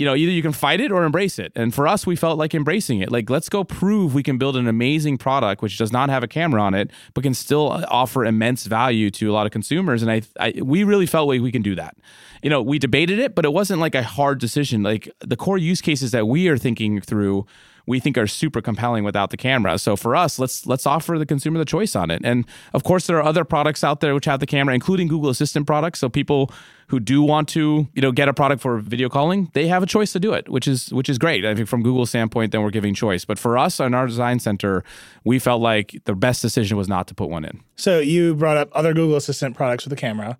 [0.00, 1.52] you know, either you can fight it or embrace it.
[1.54, 3.12] And for us, we felt like embracing it.
[3.12, 6.26] Like, let's go prove we can build an amazing product which does not have a
[6.26, 10.00] camera on it, but can still uh, offer immense value to a lot of consumers.
[10.00, 11.98] And I, I we really felt like we can do that.
[12.42, 14.82] You know, we debated it, but it wasn't like a hard decision.
[14.82, 17.44] Like the core use cases that we are thinking through
[17.90, 19.76] we think are super compelling without the camera.
[19.76, 22.22] So for us, let's let's offer the consumer the choice on it.
[22.24, 25.28] And of course, there are other products out there which have the camera, including Google
[25.28, 25.98] Assistant products.
[25.98, 26.52] So people
[26.86, 29.86] who do want to, you know, get a product for video calling, they have a
[29.86, 31.44] choice to do it, which is which is great.
[31.44, 33.24] I think from Google's standpoint, then we're giving choice.
[33.24, 34.84] But for us in our design center,
[35.24, 37.60] we felt like the best decision was not to put one in.
[37.74, 40.38] So you brought up other Google Assistant products with a camera.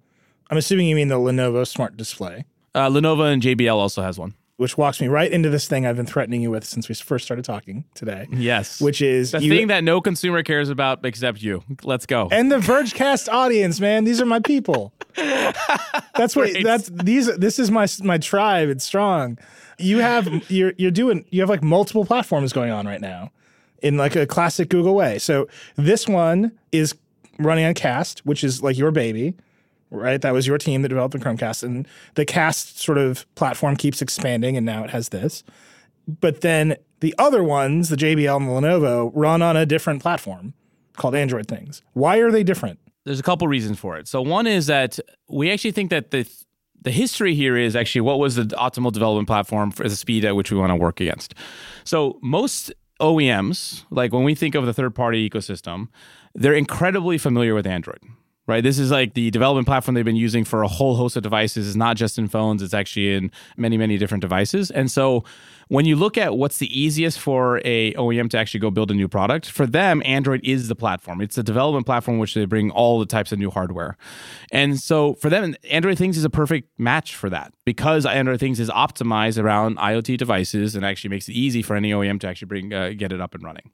[0.51, 2.45] I'm assuming you mean the Lenovo Smart Display.
[2.77, 5.97] Uh, Lenovo and JBL also has one which walks me right into this thing I've
[5.97, 8.29] been threatening you with since we first started talking today.
[8.31, 8.79] Yes.
[8.79, 11.65] Which is the you, thing that no consumer cares about except you.
[11.83, 12.29] Let's go.
[12.31, 14.05] And the Vergecast audience, man.
[14.05, 14.93] These are my people.
[15.17, 18.69] that's what that's these this is my my tribe.
[18.69, 19.39] It's strong.
[19.79, 23.33] You have you're you're doing you have like multiple platforms going on right now
[23.83, 25.19] in like a classic Google way.
[25.19, 26.95] So this one is
[27.39, 29.35] running on Cast, which is like your baby
[29.91, 30.21] right?
[30.21, 34.01] That was your team that developed the Chromecast, and the Cast sort of platform keeps
[34.03, 35.43] expanding, and now it has this.
[36.07, 40.55] But then the other ones, the JBL and the Lenovo, run on a different platform
[40.97, 41.83] called Android Things.
[41.93, 42.79] Why are they different?
[43.05, 44.07] There's a couple reasons for it.
[44.09, 44.99] So one is that
[45.29, 46.29] we actually think that the
[46.83, 50.35] the history here is actually what was the optimal development platform for the speed at
[50.35, 51.35] which we want to work against.
[51.85, 55.89] So most OEMs, like when we think of the third party ecosystem,
[56.35, 58.01] they're incredibly familiar with Android
[58.51, 58.63] right?
[58.63, 61.69] This is like the development platform they've been using for a whole host of devices.
[61.69, 64.71] It's not just in phones, it's actually in many, many different devices.
[64.71, 65.25] And so
[65.69, 68.95] when you look at what's the easiest for a OEM to actually go build a
[68.95, 71.21] new product, for them, Android is the platform.
[71.21, 73.97] It's the development platform which they bring all the types of new hardware.
[74.51, 78.59] And so for them, Android Things is a perfect match for that because Android Things
[78.59, 82.47] is optimized around IoT devices and actually makes it easy for any OEM to actually
[82.47, 83.71] bring uh, get it up and running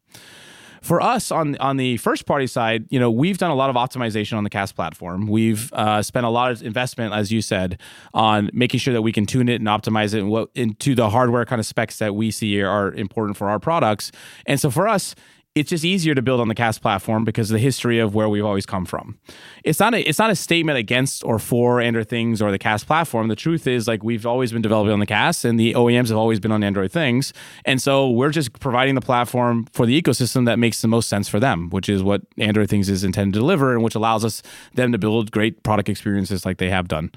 [0.83, 3.77] for us on on the first party side, you know, we've done a lot of
[3.77, 5.27] optimization on the Cast platform.
[5.27, 7.81] We've uh, spent a lot of investment, as you said,
[8.15, 11.61] on making sure that we can tune it and optimize it into the hardware kind
[11.61, 14.12] of specs that we see are important for our products.
[14.47, 15.15] And so for us,
[15.57, 18.29] it's just easier to build on the cast platform because of the history of where
[18.29, 19.19] we've always come from.
[19.64, 22.87] It's not a it's not a statement against or for Android things or the cast
[22.87, 23.29] platform.
[23.29, 26.19] The truth is like we've always been developing on the cast and the OEMs have
[26.19, 27.33] always been on Android things.
[27.64, 31.27] And so we're just providing the platform for the ecosystem that makes the most sense
[31.27, 34.42] for them, which is what Android things is intended to deliver and which allows us
[34.75, 37.11] them to build great product experiences like they have done.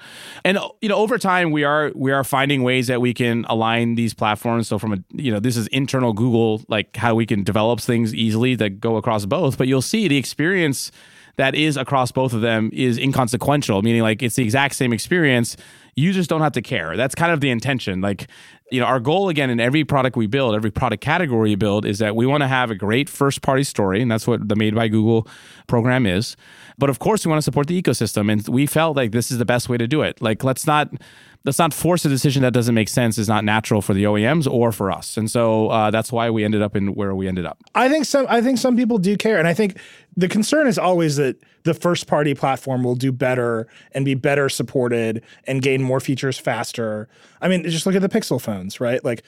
[0.46, 3.96] And you know, over time we are we are finding ways that we can align
[3.96, 4.70] these platforms.
[4.70, 8.16] So from a you know, this is internal Google like how we can develop things
[8.16, 10.92] easily easily that go across both, but you'll see the experience
[11.38, 15.56] that is across both of them is inconsequential, meaning like it's the exact same experience.
[15.96, 16.98] You just don't have to care.
[16.98, 18.02] That's kind of the intention.
[18.02, 18.28] Like
[18.72, 21.86] you know, our goal again in every product we build, every product category we build
[21.86, 24.02] is that we want to have a great first party story.
[24.02, 25.28] And that's what the Made by Google
[25.68, 26.36] program is.
[26.78, 28.32] But of course, we want to support the ecosystem.
[28.32, 30.22] And we felt like this is the best way to do it.
[30.22, 30.90] Like, let's not
[31.46, 34.52] let's not force a decision that doesn't make sense is not natural for the OEMs
[34.52, 35.16] or for us.
[35.18, 37.58] And so uh, that's why we ended up in where we ended up.
[37.76, 39.78] I think some I think some people do care, and I think
[40.18, 44.50] the concern is always that the first party platform will do better and be better
[44.50, 47.08] supported and gain more features faster.
[47.42, 49.04] I mean, just look at the Pixel phones, right?
[49.04, 49.24] Like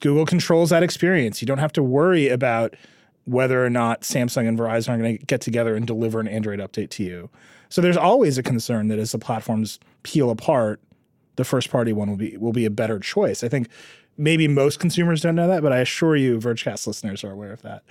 [0.00, 1.40] Google controls that experience.
[1.40, 2.74] You don't have to worry about
[3.24, 6.58] whether or not Samsung and Verizon are going to get together and deliver an Android
[6.58, 7.30] update to you.
[7.70, 10.80] So there's always a concern that as the platforms peel apart,
[11.36, 13.42] the first party one will be will be a better choice.
[13.44, 13.68] I think
[14.16, 17.62] maybe most consumers don't know that, but I assure you, Vergecast listeners are aware of
[17.62, 17.82] that.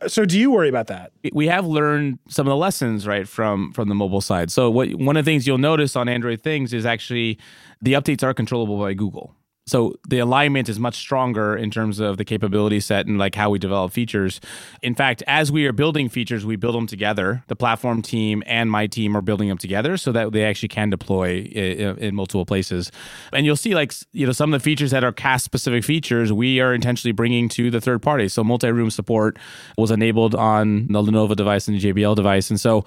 [0.00, 1.12] Uh, so, do you worry about that?
[1.32, 4.50] We have learned some of the lessons right from from the mobile side.
[4.50, 7.38] So, what one of the things you'll notice on Android things is actually
[7.80, 9.34] the updates are controllable by Google
[9.66, 13.48] so the alignment is much stronger in terms of the capability set and like how
[13.48, 14.40] we develop features.
[14.82, 17.44] In fact as we are building features we build them together.
[17.48, 20.90] The platform team and my team are building them together so that they actually can
[20.90, 22.92] deploy in, in multiple places.
[23.32, 26.32] And you'll see like you know some of the features that are cast specific features
[26.32, 28.28] we are intentionally bringing to the third party.
[28.28, 29.38] So multi-room support
[29.78, 32.50] was enabled on the lenovo device and the jbl device.
[32.50, 32.84] And so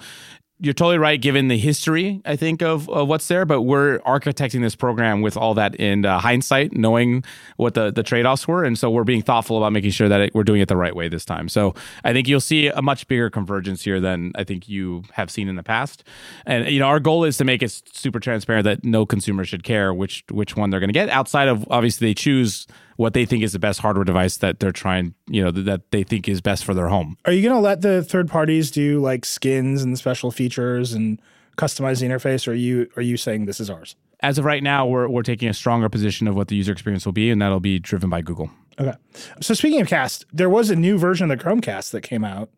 [0.60, 4.60] you're totally right given the history i think of, of, what's there but we're architecting
[4.60, 7.24] this program with all that in uh, hindsight knowing
[7.56, 8.64] what the, the trade-offs were.
[8.64, 10.94] And so we're being thoughtful about making sure that it, we're doing it the right
[10.94, 11.48] way this time.
[11.48, 15.30] So i think you'll see a much bigger convergence here than i think you have
[15.30, 16.04] seen in the past.
[16.46, 19.64] And you know our goal is to make it super transparent that no consumer should
[19.64, 22.66] care which which one they're going to get outside of obviously they choose
[22.98, 26.02] what they think is the best hardware device that they're trying, you know, that they
[26.02, 27.16] think is best for their home.
[27.26, 31.22] Are you going to let the third parties do like skins and special features and
[31.56, 33.94] customize the interface, or are you are you saying this is ours?
[34.18, 37.06] As of right now, we're we're taking a stronger position of what the user experience
[37.06, 38.50] will be, and that'll be driven by Google.
[38.80, 38.94] Okay.
[39.40, 42.50] So speaking of Cast, there was a new version of the Chromecast that came out,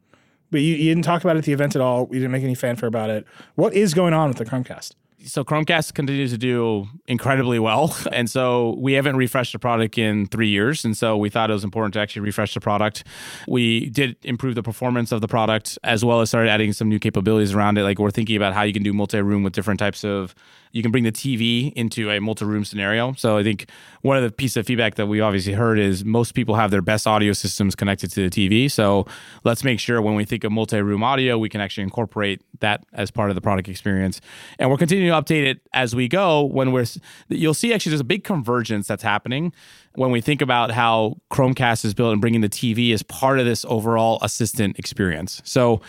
[0.50, 2.08] but you, you didn't talk about it at the event at all.
[2.10, 3.26] You didn't make any fanfare about it.
[3.56, 4.94] What is going on with the Chromecast?
[5.24, 7.96] So Chromecast continues to do incredibly well.
[8.12, 10.84] And so we haven't refreshed the product in three years.
[10.84, 13.04] And so we thought it was important to actually refresh the product.
[13.46, 16.98] We did improve the performance of the product as well as started adding some new
[16.98, 17.84] capabilities around it.
[17.84, 20.34] Like we're thinking about how you can do multi room with different types of
[20.72, 23.12] you can bring the TV into a multi-room scenario.
[23.14, 23.68] So I think
[24.02, 26.82] one of the pieces of feedback that we obviously heard is most people have their
[26.82, 28.70] best audio systems connected to the TV.
[28.70, 29.06] So
[29.42, 33.10] let's make sure when we think of multi-room audio, we can actually incorporate that as
[33.10, 34.20] part of the product experience.
[34.58, 36.44] And we're continuing to update it as we go.
[36.44, 36.86] When we're,
[37.28, 39.52] you'll see actually there's a big convergence that's happening
[39.94, 43.46] when we think about how Chromecast is built and bringing the TV as part of
[43.46, 45.42] this overall assistant experience.
[45.44, 45.80] So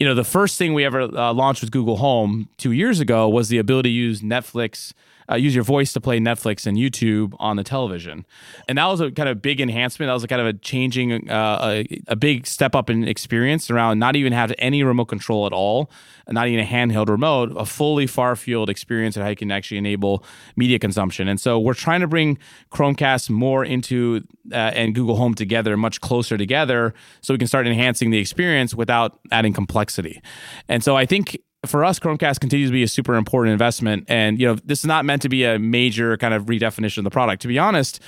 [0.00, 3.28] you know, the first thing we ever uh, launched with Google Home two years ago
[3.28, 4.94] was the ability to use Netflix
[5.30, 8.26] uh, use your voice to play Netflix and YouTube on the television.
[8.68, 10.08] And that was a kind of big enhancement.
[10.08, 13.70] That was a kind of a changing, uh, a, a, big step up in experience
[13.70, 15.90] around not even have any remote control at all,
[16.28, 19.78] not even a handheld remote, a fully far field experience of how you can actually
[19.78, 20.24] enable
[20.56, 21.28] media consumption.
[21.28, 22.38] And so we're trying to bring
[22.72, 27.66] Chromecast more into uh, and Google Home together, much closer together, so we can start
[27.66, 30.20] enhancing the experience without adding complexity.
[30.68, 34.04] And so I think for us, Chromecast continues to be a super important investment.
[34.08, 37.04] And, you know, this is not meant to be a major kind of redefinition of
[37.04, 37.42] the product.
[37.42, 38.00] To be honest,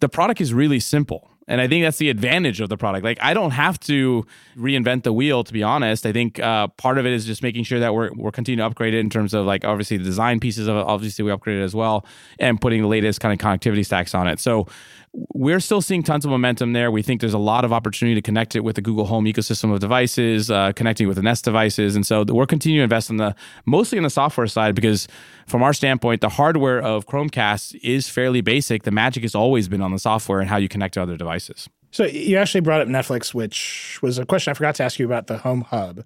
[0.00, 1.30] the product is really simple.
[1.48, 3.04] And I think that's the advantage of the product.
[3.04, 6.04] Like I don't have to reinvent the wheel, to be honest.
[6.04, 8.66] I think uh, part of it is just making sure that we're we're continuing to
[8.66, 10.80] upgrade it in terms of like obviously the design pieces of it.
[10.80, 12.04] Obviously, we upgraded as well,
[12.40, 14.40] and putting the latest kind of connectivity stacks on it.
[14.40, 14.66] So
[15.32, 16.90] we're still seeing tons of momentum there.
[16.90, 19.72] We think there's a lot of opportunity to connect it with the Google Home ecosystem
[19.72, 23.16] of devices, uh, connecting with the Nest devices, and so we're continuing to invest in
[23.16, 25.08] the mostly in the software side because
[25.46, 28.82] from our standpoint, the hardware of Chromecast is fairly basic.
[28.82, 31.68] The magic has always been on the software and how you connect to other devices.
[31.92, 35.06] So you actually brought up Netflix, which was a question I forgot to ask you
[35.06, 36.04] about the Home Hub.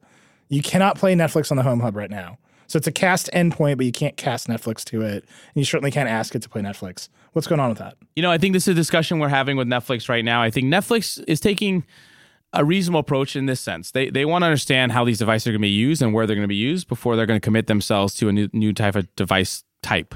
[0.49, 2.39] You cannot play Netflix on the Home Hub right now.
[2.69, 5.25] So it's a cast endpoint, but you can't cast Netflix to it.
[5.25, 7.09] And you certainly can't ask it to play Netflix.
[7.33, 7.97] What's going on with that?
[8.17, 10.43] You know, I think this is a discussion we're having with Netflix right now.
[10.43, 11.85] I think Netflix is taking
[12.53, 13.93] a reasonable approach in this sense.
[13.93, 16.27] They they want to understand how these devices are going to be used and where
[16.27, 18.73] they're going to be used before they're going to commit themselves to a new, new
[18.73, 20.15] type of device type.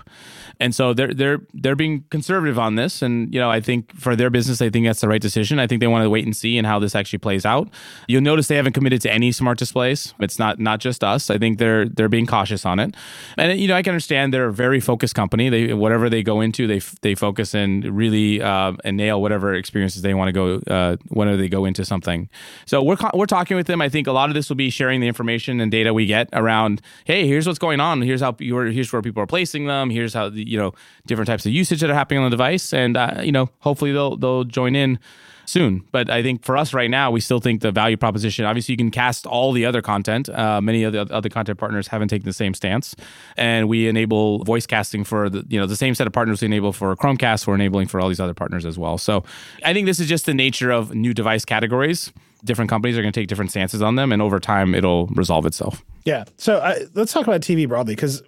[0.60, 4.16] And so they're they're they're being conservative on this, and you know I think for
[4.16, 5.58] their business, I think that's the right decision.
[5.58, 7.68] I think they want to wait and see and how this actually plays out.
[8.08, 10.14] You'll notice they haven't committed to any smart displays.
[10.20, 11.30] It's not not just us.
[11.30, 12.94] I think they're they're being cautious on it,
[13.36, 15.48] and you know I can understand they're a very focused company.
[15.48, 20.02] They whatever they go into, they they focus and really uh, and nail whatever experiences
[20.02, 22.28] they want to go uh, whenever they go into something.
[22.66, 23.80] So we're we're talking with them.
[23.80, 26.28] I think a lot of this will be sharing the information and data we get
[26.32, 26.80] around.
[27.04, 28.02] Hey, here's what's going on.
[28.02, 29.90] Here's how here's where people are placing them.
[29.90, 30.72] Here's how the you know
[31.06, 33.92] different types of usage that are happening on the device, and uh, you know hopefully
[33.92, 34.98] they'll they'll join in
[35.46, 35.84] soon.
[35.92, 38.44] But I think for us right now, we still think the value proposition.
[38.44, 40.28] Obviously, you can cast all the other content.
[40.28, 42.94] Uh, many of the other content partners haven't taken the same stance,
[43.36, 46.46] and we enable voice casting for the you know the same set of partners we
[46.46, 47.46] enable for Chromecast.
[47.46, 48.98] We're enabling for all these other partners as well.
[48.98, 49.24] So
[49.64, 52.12] I think this is just the nature of new device categories.
[52.44, 55.46] Different companies are going to take different stances on them, and over time, it'll resolve
[55.46, 55.82] itself.
[56.04, 56.24] Yeah.
[56.36, 58.22] So I, let's talk about TV broadly because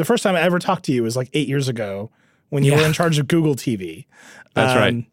[0.00, 2.10] the first time I ever talked to you was like eight years ago
[2.48, 2.78] when you Yeah.
[2.78, 4.06] were in charge of Google TV.
[4.54, 4.94] That's right.
[4.94, 5.06] Um,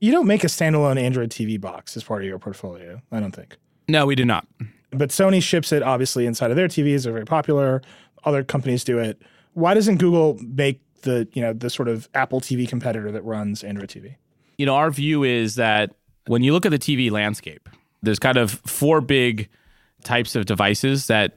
[0.00, 3.34] you don't make a standalone Android TV box as part of your portfolio, I don't
[3.34, 3.56] think.
[3.88, 4.46] No, we do not.
[4.90, 7.04] But Sony ships it obviously inside of their TVs.
[7.04, 7.80] They're very popular.
[8.24, 9.20] Other companies do it.
[9.54, 13.64] Why doesn't Google make the you know the sort of Apple TV competitor that runs
[13.64, 14.16] Android TV?
[14.58, 15.94] you know, our view is that
[16.26, 17.68] when you look at the TV landscape,
[18.02, 19.48] there's kind of four big
[20.04, 21.32] types of devices that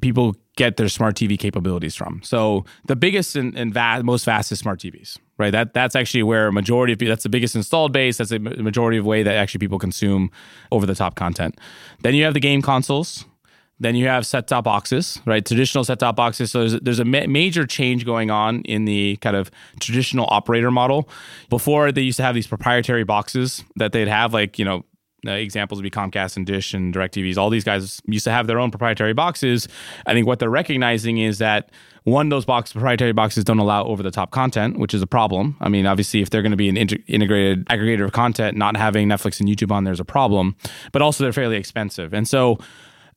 [0.00, 2.20] people get their smart TV capabilities from.
[2.22, 3.74] So the biggest and, and
[4.04, 5.50] most vast is smart TVs, right?
[5.50, 8.18] That that's actually where a majority of people, that's the biggest installed base.
[8.18, 10.30] That's the majority of way that actually people consume
[10.70, 11.58] over the top content.
[12.02, 13.24] Then you have the game consoles.
[13.82, 15.44] Then you have set top boxes, right?
[15.44, 16.50] Traditional set top boxes.
[16.50, 20.70] So there's, there's a ma- major change going on in the kind of traditional operator
[20.70, 21.08] model.
[21.48, 24.84] Before, they used to have these proprietary boxes that they'd have, like, you know,
[25.26, 27.36] uh, examples would be Comcast and Dish and DirecTVs.
[27.36, 29.68] All these guys used to have their own proprietary boxes.
[30.06, 31.70] I think what they're recognizing is that
[32.04, 35.56] one, those box proprietary boxes don't allow over the top content, which is a problem.
[35.60, 38.76] I mean, obviously, if they're going to be an inter- integrated aggregator of content, not
[38.76, 40.56] having Netflix and YouTube on there is a problem.
[40.92, 42.58] But also, they're fairly expensive, and so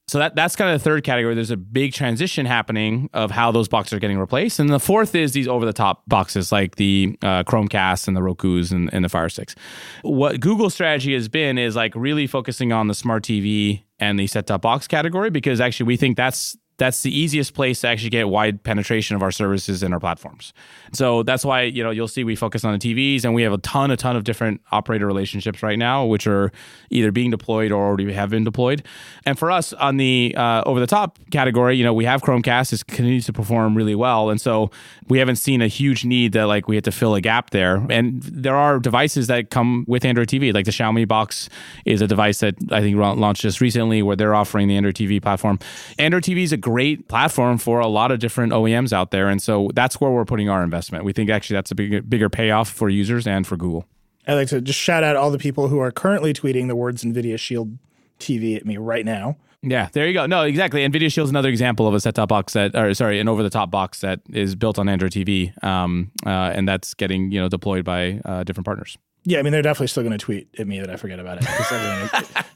[0.08, 1.34] so that that's kind of the third category.
[1.34, 5.16] There's a big transition happening of how those boxes are getting replaced, and the fourth
[5.16, 9.06] is these over the top boxes like the uh, Chromecast and the Roku's and, and
[9.06, 9.56] the Fire Sticks.
[10.02, 14.28] What Google's strategy has been is like really focusing on the smart TV and the
[14.28, 18.10] set top box category because actually we think that's that's the easiest place to actually
[18.10, 20.54] get wide penetration of our services and our platforms.
[20.92, 23.54] So that's why you know you'll see we focus on the TVs and we have
[23.54, 26.52] a ton, a ton of different operator relationships right now, which are
[26.90, 28.84] either being deployed or already have been deployed.
[29.26, 32.74] And for us on the uh, over the top category, you know we have Chromecast,
[32.74, 34.72] it continues to perform really well, and so
[35.08, 37.86] we haven't seen a huge need that like we had to fill a gap there.
[37.90, 41.50] And there are devices that come with Android TV, like the Xiaomi box
[41.86, 45.22] is a device that I think launched just recently where they're offering the Android TV
[45.22, 45.60] platform.
[46.00, 49.42] Android TV is a great platform for a lot of different OEMs out there, and
[49.42, 51.04] so that's where we're putting our investment.
[51.04, 53.86] We think actually that's a big, bigger payoff for users and for Google.
[54.26, 57.04] I'd like to just shout out all the people who are currently tweeting the words
[57.04, 57.78] NVIDIA Shield
[58.20, 59.36] TV at me right now.
[59.62, 60.26] Yeah, there you go.
[60.26, 60.88] No, exactly.
[60.88, 64.00] NVIDIA Shield is another example of a set-top box that, or sorry, an over-the-top box
[64.00, 68.22] that is built on Android TV, um, uh, and that's getting you know deployed by
[68.26, 68.98] uh, different partners.
[69.26, 71.38] Yeah, I mean, they're definitely still going to tweet at me that I forget about
[71.38, 71.46] it.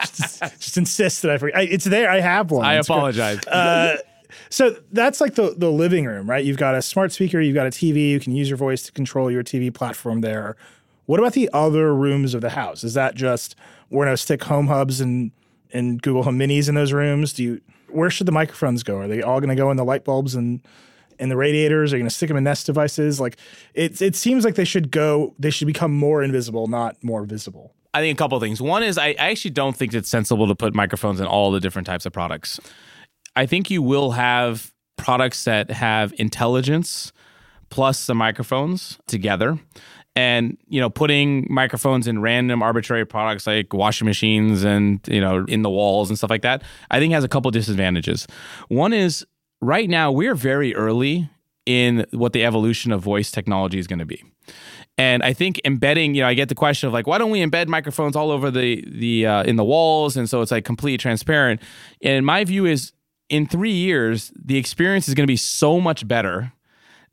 [0.02, 1.58] just, just insists that I forget.
[1.58, 2.10] I, it's there.
[2.10, 2.66] I have one.
[2.66, 3.46] I It's apologize.
[3.48, 3.98] Uh,
[4.50, 6.44] so that's like the the living room, right?
[6.44, 8.92] You've got a smart speaker, you've got a TV, you can use your voice to
[8.92, 10.58] control your TV platform there.
[11.06, 12.84] What about the other rooms of the house?
[12.84, 13.56] Is that just
[13.90, 15.32] we're going to stick home hubs and
[15.72, 17.34] and Google Home Minis in those rooms?
[17.34, 18.98] Do you where should the microphones go?
[18.98, 20.62] Are they all going to go in the light bulbs and
[21.20, 21.94] and the radiators?
[21.94, 23.20] Are you going to stick them in Nest devices?
[23.20, 23.38] Like
[23.74, 25.34] it it seems like they should go.
[25.40, 27.74] They should become more invisible, not more visible.
[27.94, 28.62] I think a couple of things.
[28.62, 31.60] One is I, I actually don't think it's sensible to put microphones in all the
[31.60, 32.60] different types of products.
[33.36, 37.12] I think you will have products that have intelligence
[37.70, 39.60] plus the microphones together.
[40.16, 45.46] And you know, putting microphones in random arbitrary products like washing machines and you know
[45.48, 48.26] in the walls and stuff like that, I think has a couple disadvantages.
[48.68, 49.26] One is
[49.62, 51.30] right now we're very early
[51.66, 54.24] in what the evolution of voice technology is going to be.
[54.98, 57.42] And I think embedding, you know, I get the question of like, why don't we
[57.46, 60.98] embed microphones all over the the uh, in the walls, and so it's like completely
[60.98, 61.62] transparent.
[62.02, 62.94] And my view is,
[63.30, 66.52] in three years, the experience is going to be so much better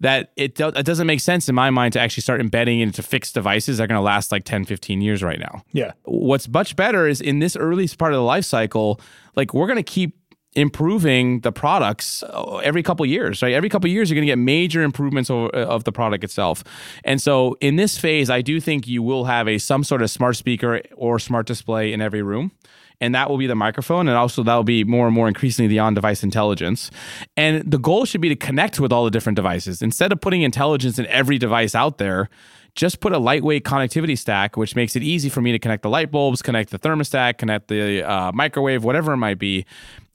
[0.00, 3.02] that it, do- it doesn't make sense in my mind to actually start embedding into
[3.02, 5.92] fixed devices that are going to last like 10, 15 years right now Yeah.
[6.04, 9.00] what's much better is in this early part of the life cycle,
[9.36, 10.16] like we're going to keep
[10.54, 13.52] improving the products uh, every couple years, right?
[13.52, 16.62] Every couple years, you're going to get major improvements over, uh, of the product itself.
[17.04, 20.10] And so in this phase, I do think you will have a some sort of
[20.10, 22.52] smart speaker or smart display in every room.
[23.00, 24.06] And that will be the microphone.
[24.06, 26.92] And also, that will be more and more increasingly the on device intelligence.
[27.36, 29.82] And the goal should be to connect with all the different devices.
[29.82, 32.30] Instead of putting intelligence in every device out there,
[32.76, 35.88] just put a lightweight connectivity stack, which makes it easy for me to connect the
[35.88, 39.64] light bulbs, connect the thermostat, connect the uh, microwave, whatever it might be.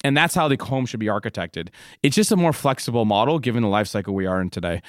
[0.03, 1.69] And that's how the home should be architected.
[2.03, 4.81] It's just a more flexible model given the life cycle we are in today.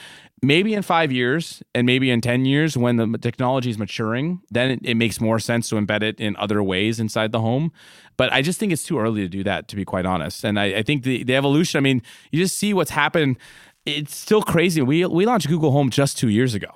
[0.43, 4.71] Maybe in five years and maybe in 10 years when the technology is maturing, then
[4.71, 7.73] it, it makes more sense to embed it in other ways inside the home.
[8.17, 10.45] But I just think it's too early to do that, to be quite honest.
[10.45, 13.39] And I, I think the, the evolution, I mean, you just see what's happened
[13.87, 14.83] it's still crazy.
[14.83, 16.69] We we launched Google Home just two years ago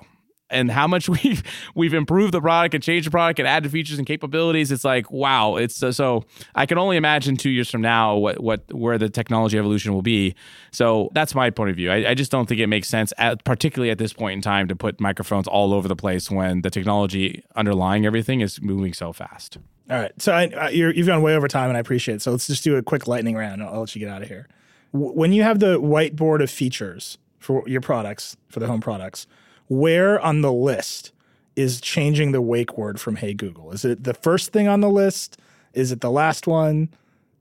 [0.55, 1.43] and how much we've
[1.75, 5.09] we've improved the product and changed the product and added features and capabilities it's like
[5.11, 6.23] wow it's so
[6.55, 10.01] i can only imagine two years from now what what where the technology evolution will
[10.01, 10.35] be.
[10.71, 11.91] So that's my point of view.
[11.91, 14.67] I, I just don't think it makes sense at, particularly at this point in time
[14.67, 19.13] to put microphones all over the place when the technology underlying everything is moving so
[19.13, 19.57] fast.
[19.89, 20.11] All right.
[20.21, 22.21] So I, uh, you have gone way over time and i appreciate it.
[22.21, 23.61] So let's just do a quick lightning round.
[23.61, 24.47] I'll, I'll let you get out of here.
[24.93, 29.27] W- when you have the whiteboard of features for your products for the home products
[29.67, 31.11] where on the list
[31.55, 33.71] is changing the wake word from Hey Google?
[33.71, 35.37] Is it the first thing on the list?
[35.73, 36.89] Is it the last one?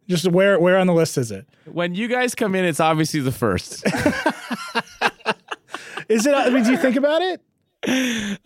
[0.09, 1.47] Just where where on the list is it?
[1.65, 3.87] When you guys come in, it's obviously the first.
[6.09, 6.35] is it?
[6.35, 7.41] I mean, do you think about it?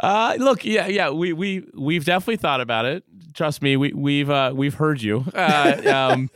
[0.01, 3.05] Uh, look, yeah, yeah, we we we've definitely thought about it.
[3.35, 5.24] Trust me, we we've uh, we've heard you.
[5.35, 5.81] Uh,
[6.12, 6.31] um,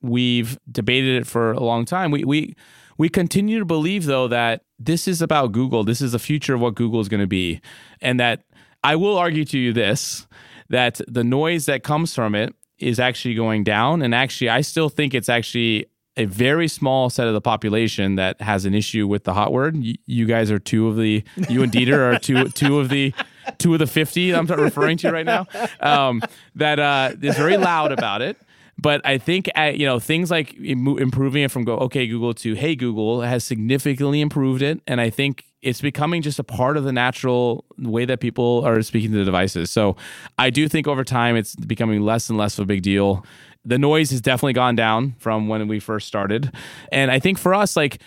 [0.00, 2.10] we've debated it for a long time.
[2.10, 2.56] We we
[2.98, 5.84] we continue to believe though that this is about Google.
[5.84, 7.60] This is the future of what Google is going to be.
[8.00, 8.44] And that
[8.82, 10.26] I will argue to you this
[10.68, 14.00] that the noise that comes from it is actually going down.
[14.02, 18.40] And actually, I still think it's actually a very small set of the population that
[18.40, 19.76] has an issue with the hot word.
[19.76, 23.14] You, guys are two of the, you and Dieter are two, two of the,
[23.58, 25.46] two of the 50 I'm referring to right now,
[25.80, 26.22] um,
[26.54, 28.36] that uh, is very loud about it.
[28.82, 32.54] But I think uh, you know things like improving it from go okay Google to
[32.54, 36.82] hey Google has significantly improved it, and I think it's becoming just a part of
[36.82, 39.70] the natural way that people are speaking to the devices.
[39.70, 39.96] So
[40.36, 43.24] I do think over time it's becoming less and less of a big deal.
[43.64, 46.52] The noise has definitely gone down from when we first started,
[46.90, 48.02] and I think for us, like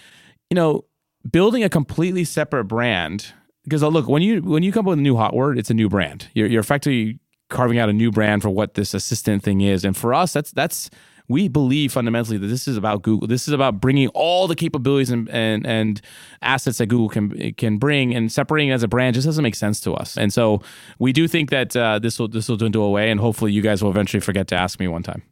[0.49, 0.83] you know,
[1.31, 3.31] building a completely separate brand
[3.63, 5.69] because uh, look when you when you come up with a new hot word, it's
[5.69, 6.27] a new brand.
[6.33, 7.19] You're, you're effectively
[7.49, 9.85] carving out a new brand for what this assistant thing is.
[9.85, 10.89] And for us, that's that's
[11.27, 13.27] we believe fundamentally that this is about Google.
[13.27, 16.01] This is about bringing all the capabilities and, and, and
[16.41, 19.79] assets that Google can can bring, and separating as a brand just doesn't make sense
[19.81, 20.17] to us.
[20.17, 20.61] And so
[20.99, 23.83] we do think that uh, this will this will dwindle away, and hopefully you guys
[23.83, 25.23] will eventually forget to ask me one time.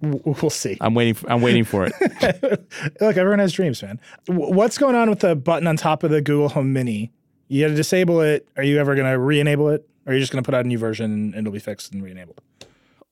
[0.00, 0.76] We'll see.
[0.80, 1.14] I'm waiting.
[1.14, 1.92] For, I'm waiting for it.
[3.00, 4.00] Look, everyone has dreams, man.
[4.26, 7.12] What's going on with the button on top of the Google Home Mini?
[7.48, 8.48] You got to disable it.
[8.56, 9.88] Are you ever going to re-enable it?
[10.06, 11.92] Or are you just going to put out a new version and it'll be fixed
[11.92, 12.40] and re-enabled?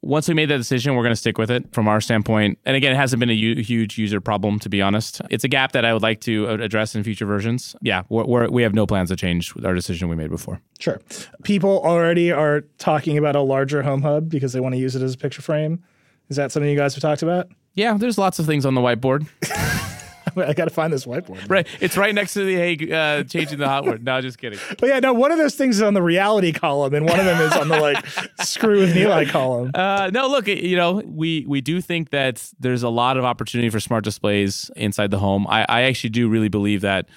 [0.03, 2.59] Once we made that decision, we're going to stick with it from our standpoint.
[2.65, 5.21] And again, it hasn't been a u- huge user problem, to be honest.
[5.29, 7.77] It's a gap that I would like to address in future versions.
[7.83, 10.63] Yeah, we're, we're, we have no plans to change our decision we made before.
[10.79, 11.03] Sure.
[11.43, 15.03] People already are talking about a larger home hub because they want to use it
[15.03, 15.85] as a picture frame.
[16.31, 17.49] Is that something you guys have talked about?
[17.75, 19.29] Yeah, there's lots of things on the whiteboard.
[20.37, 21.49] I got to find this whiteboard.
[21.49, 24.05] Right, it's right next to the hey, uh, changing the hot word.
[24.05, 24.59] No, just kidding.
[24.79, 27.27] But yeah, no, one of those things is on the reality column, and one of
[27.27, 28.05] them is on the like
[28.43, 29.71] screw with Nilay column.
[29.75, 33.71] Uh, no, look, you know, we we do think that there's a lot of opportunity
[33.71, 35.47] for smart displays inside the home.
[35.49, 37.09] I, I actually do really believe that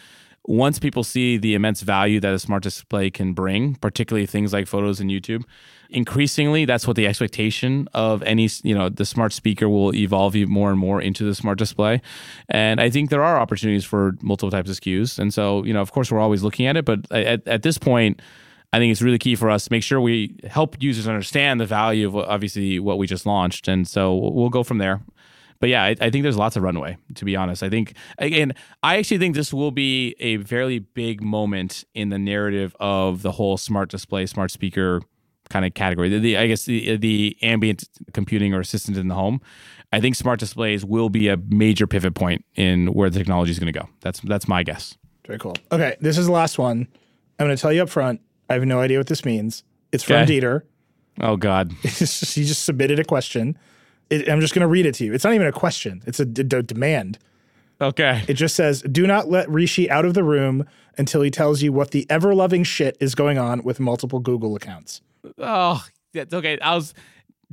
[0.45, 4.67] once people see the immense value that a smart display can bring, particularly things like
[4.67, 5.43] photos and YouTube,
[5.93, 10.71] increasingly that's what the expectation of any you know the smart speaker will evolve more
[10.71, 12.01] and more into the smart display
[12.49, 15.81] and i think there are opportunities for multiple types of skus and so you know
[15.81, 18.21] of course we're always looking at it but at, at this point
[18.73, 21.65] I think it's really key for us to make sure we help users understand the
[21.67, 24.99] value of obviously what we just launched, and so we'll go from there.
[25.59, 26.97] But yeah, I, I, think there's lots of runway.
[27.13, 31.21] To be honest, I think again, I actually think this will be a fairly big
[31.21, 35.03] moment in the narrative of the whole smart display, smart speaker
[35.53, 36.09] kind of category.
[36.09, 39.39] The, the, I guess the the ambient computing or assistant in the home.
[39.93, 43.59] I think smart displays will be a major pivot point in where the technology is
[43.59, 43.87] going to go.
[44.01, 44.97] That's that's my guess.
[45.27, 45.55] Very cool.
[45.71, 46.87] Okay, this is the last one.
[47.39, 48.19] I'm going to tell you up front.
[48.49, 49.63] I have no idea what this means.
[49.91, 50.39] It's from okay.
[50.39, 50.63] Dieter.
[51.21, 53.55] Oh God, he just submitted a question.
[54.09, 55.13] It, I'm just going to read it to you.
[55.13, 56.01] It's not even a question.
[56.05, 57.19] It's a, d- d- demand.
[57.79, 58.23] Okay.
[58.27, 60.65] It just says, "Do not let Rishi out of the room
[60.97, 64.55] until he tells you what the ever loving shit is going on with multiple Google
[64.55, 65.01] accounts."
[65.37, 66.59] Oh, that's okay.
[66.59, 66.93] I was.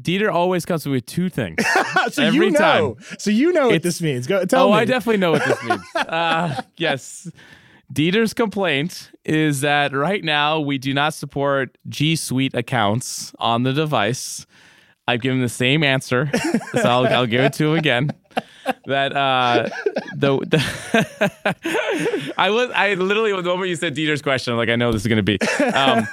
[0.00, 1.62] Dieter always comes with two things.
[2.10, 2.94] so every you know.
[2.94, 2.96] Time.
[3.18, 4.26] So you know what this means.
[4.26, 4.78] Go tell oh, me.
[4.78, 5.82] I definitely know what this means.
[5.94, 7.30] uh, yes.
[7.92, 13.72] Dieter's complaint is that right now we do not support G Suite accounts on the
[13.72, 14.46] device.
[15.08, 16.30] I've given the same answer,
[16.72, 18.10] so I'll, I'll give it to him again.
[18.86, 19.68] That uh,
[20.14, 24.76] the, the I was I literally the moment you said Dieter's question, I'm like I
[24.76, 25.38] know this is going to be.
[25.64, 26.06] Um,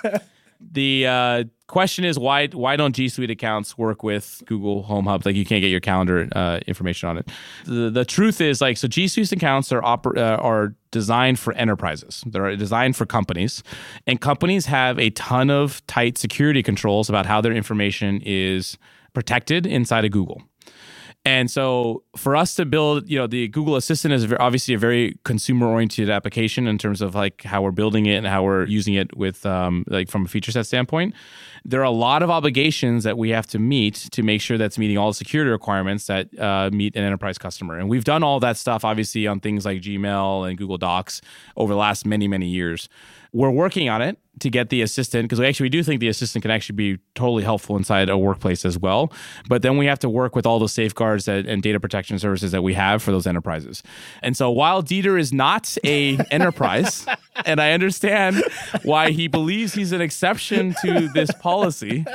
[0.60, 5.26] the uh, question is why why don't G Suite accounts work with Google Home Hub?
[5.26, 7.30] Like you can't get your calendar uh, information on it.
[7.66, 11.54] The, the truth is like so G Suite accounts are oper- uh, are designed for
[11.54, 12.24] enterprises.
[12.26, 13.64] They're designed for companies,
[14.06, 18.78] and companies have a ton of tight security controls about how their information is
[19.14, 20.42] protected inside of Google.
[21.28, 25.20] And so for us to build, you know, the Google Assistant is obviously a very
[25.26, 28.94] consumer oriented application in terms of like how we're building it and how we're using
[28.94, 31.14] it with um, like from a feature set standpoint.
[31.66, 34.78] There are a lot of obligations that we have to meet to make sure that's
[34.78, 37.78] meeting all the security requirements that uh, meet an enterprise customer.
[37.78, 41.20] And we've done all that stuff obviously on things like Gmail and Google Docs
[41.58, 42.88] over the last many, many years.
[43.34, 46.08] We're working on it to get the assistant because we actually we do think the
[46.08, 49.12] assistant can actually be totally helpful inside a workplace as well.
[49.48, 52.52] But then we have to work with all the safeguards that, and data protection services
[52.52, 53.84] that we have for those enterprises.
[54.22, 57.06] And so while Dieter is not a enterprise,
[57.46, 58.44] and I understand
[58.84, 62.06] why he believes he's an exception to this policy.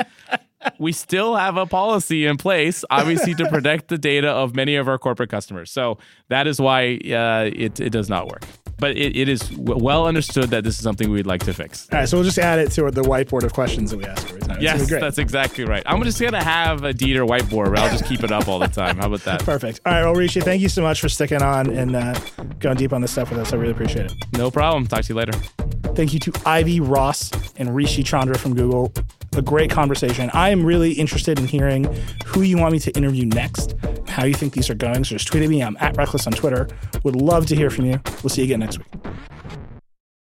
[0.78, 4.86] We still have a policy in place, obviously, to protect the data of many of
[4.86, 5.72] our corporate customers.
[5.72, 5.98] So
[6.28, 8.44] that is why uh, it, it does not work
[8.82, 11.88] but it, it is well understood that this is something we'd like to fix.
[11.92, 14.28] All right, so we'll just add it to the whiteboard of questions that we ask
[14.28, 14.60] every time.
[14.60, 15.84] Yes, that's exactly right.
[15.86, 18.66] I'm just gonna have a Dieter whiteboard, but I'll just keep it up all the
[18.66, 18.96] time.
[18.96, 19.44] How about that?
[19.44, 19.82] Perfect.
[19.86, 22.18] All right, well, Rishi, thank you so much for sticking on and uh,
[22.58, 23.52] going deep on this stuff with us.
[23.52, 24.14] I really appreciate it.
[24.32, 24.88] No problem.
[24.88, 25.81] Talk to you later.
[25.94, 28.92] Thank you to Ivy Ross and Rishi Chandra from Google.
[29.36, 30.30] A great conversation.
[30.32, 31.84] I am really interested in hearing
[32.24, 33.74] who you want me to interview next,
[34.08, 35.04] how you think these are going.
[35.04, 35.62] So just tweet at me.
[35.62, 36.66] I'm at Reckless on Twitter.
[37.04, 38.00] Would love to hear from you.
[38.22, 38.86] We'll see you again next week.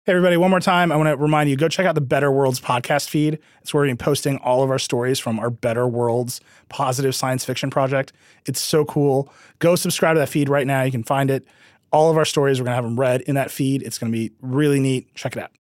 [0.09, 2.33] Hey, everybody, one more time, I want to remind you go check out the Better
[2.33, 3.39] Worlds podcast feed.
[3.61, 6.41] It's where we're posting all of our stories from our Better Worlds
[6.71, 8.15] positive science fiction project.
[8.47, 9.31] It's so cool.
[9.59, 10.81] Go subscribe to that feed right now.
[10.83, 11.47] You can find it.
[11.91, 13.83] All of our stories, we're going to have them read in that feed.
[13.83, 15.15] It's going to be really neat.
[15.15, 15.51] Check it out.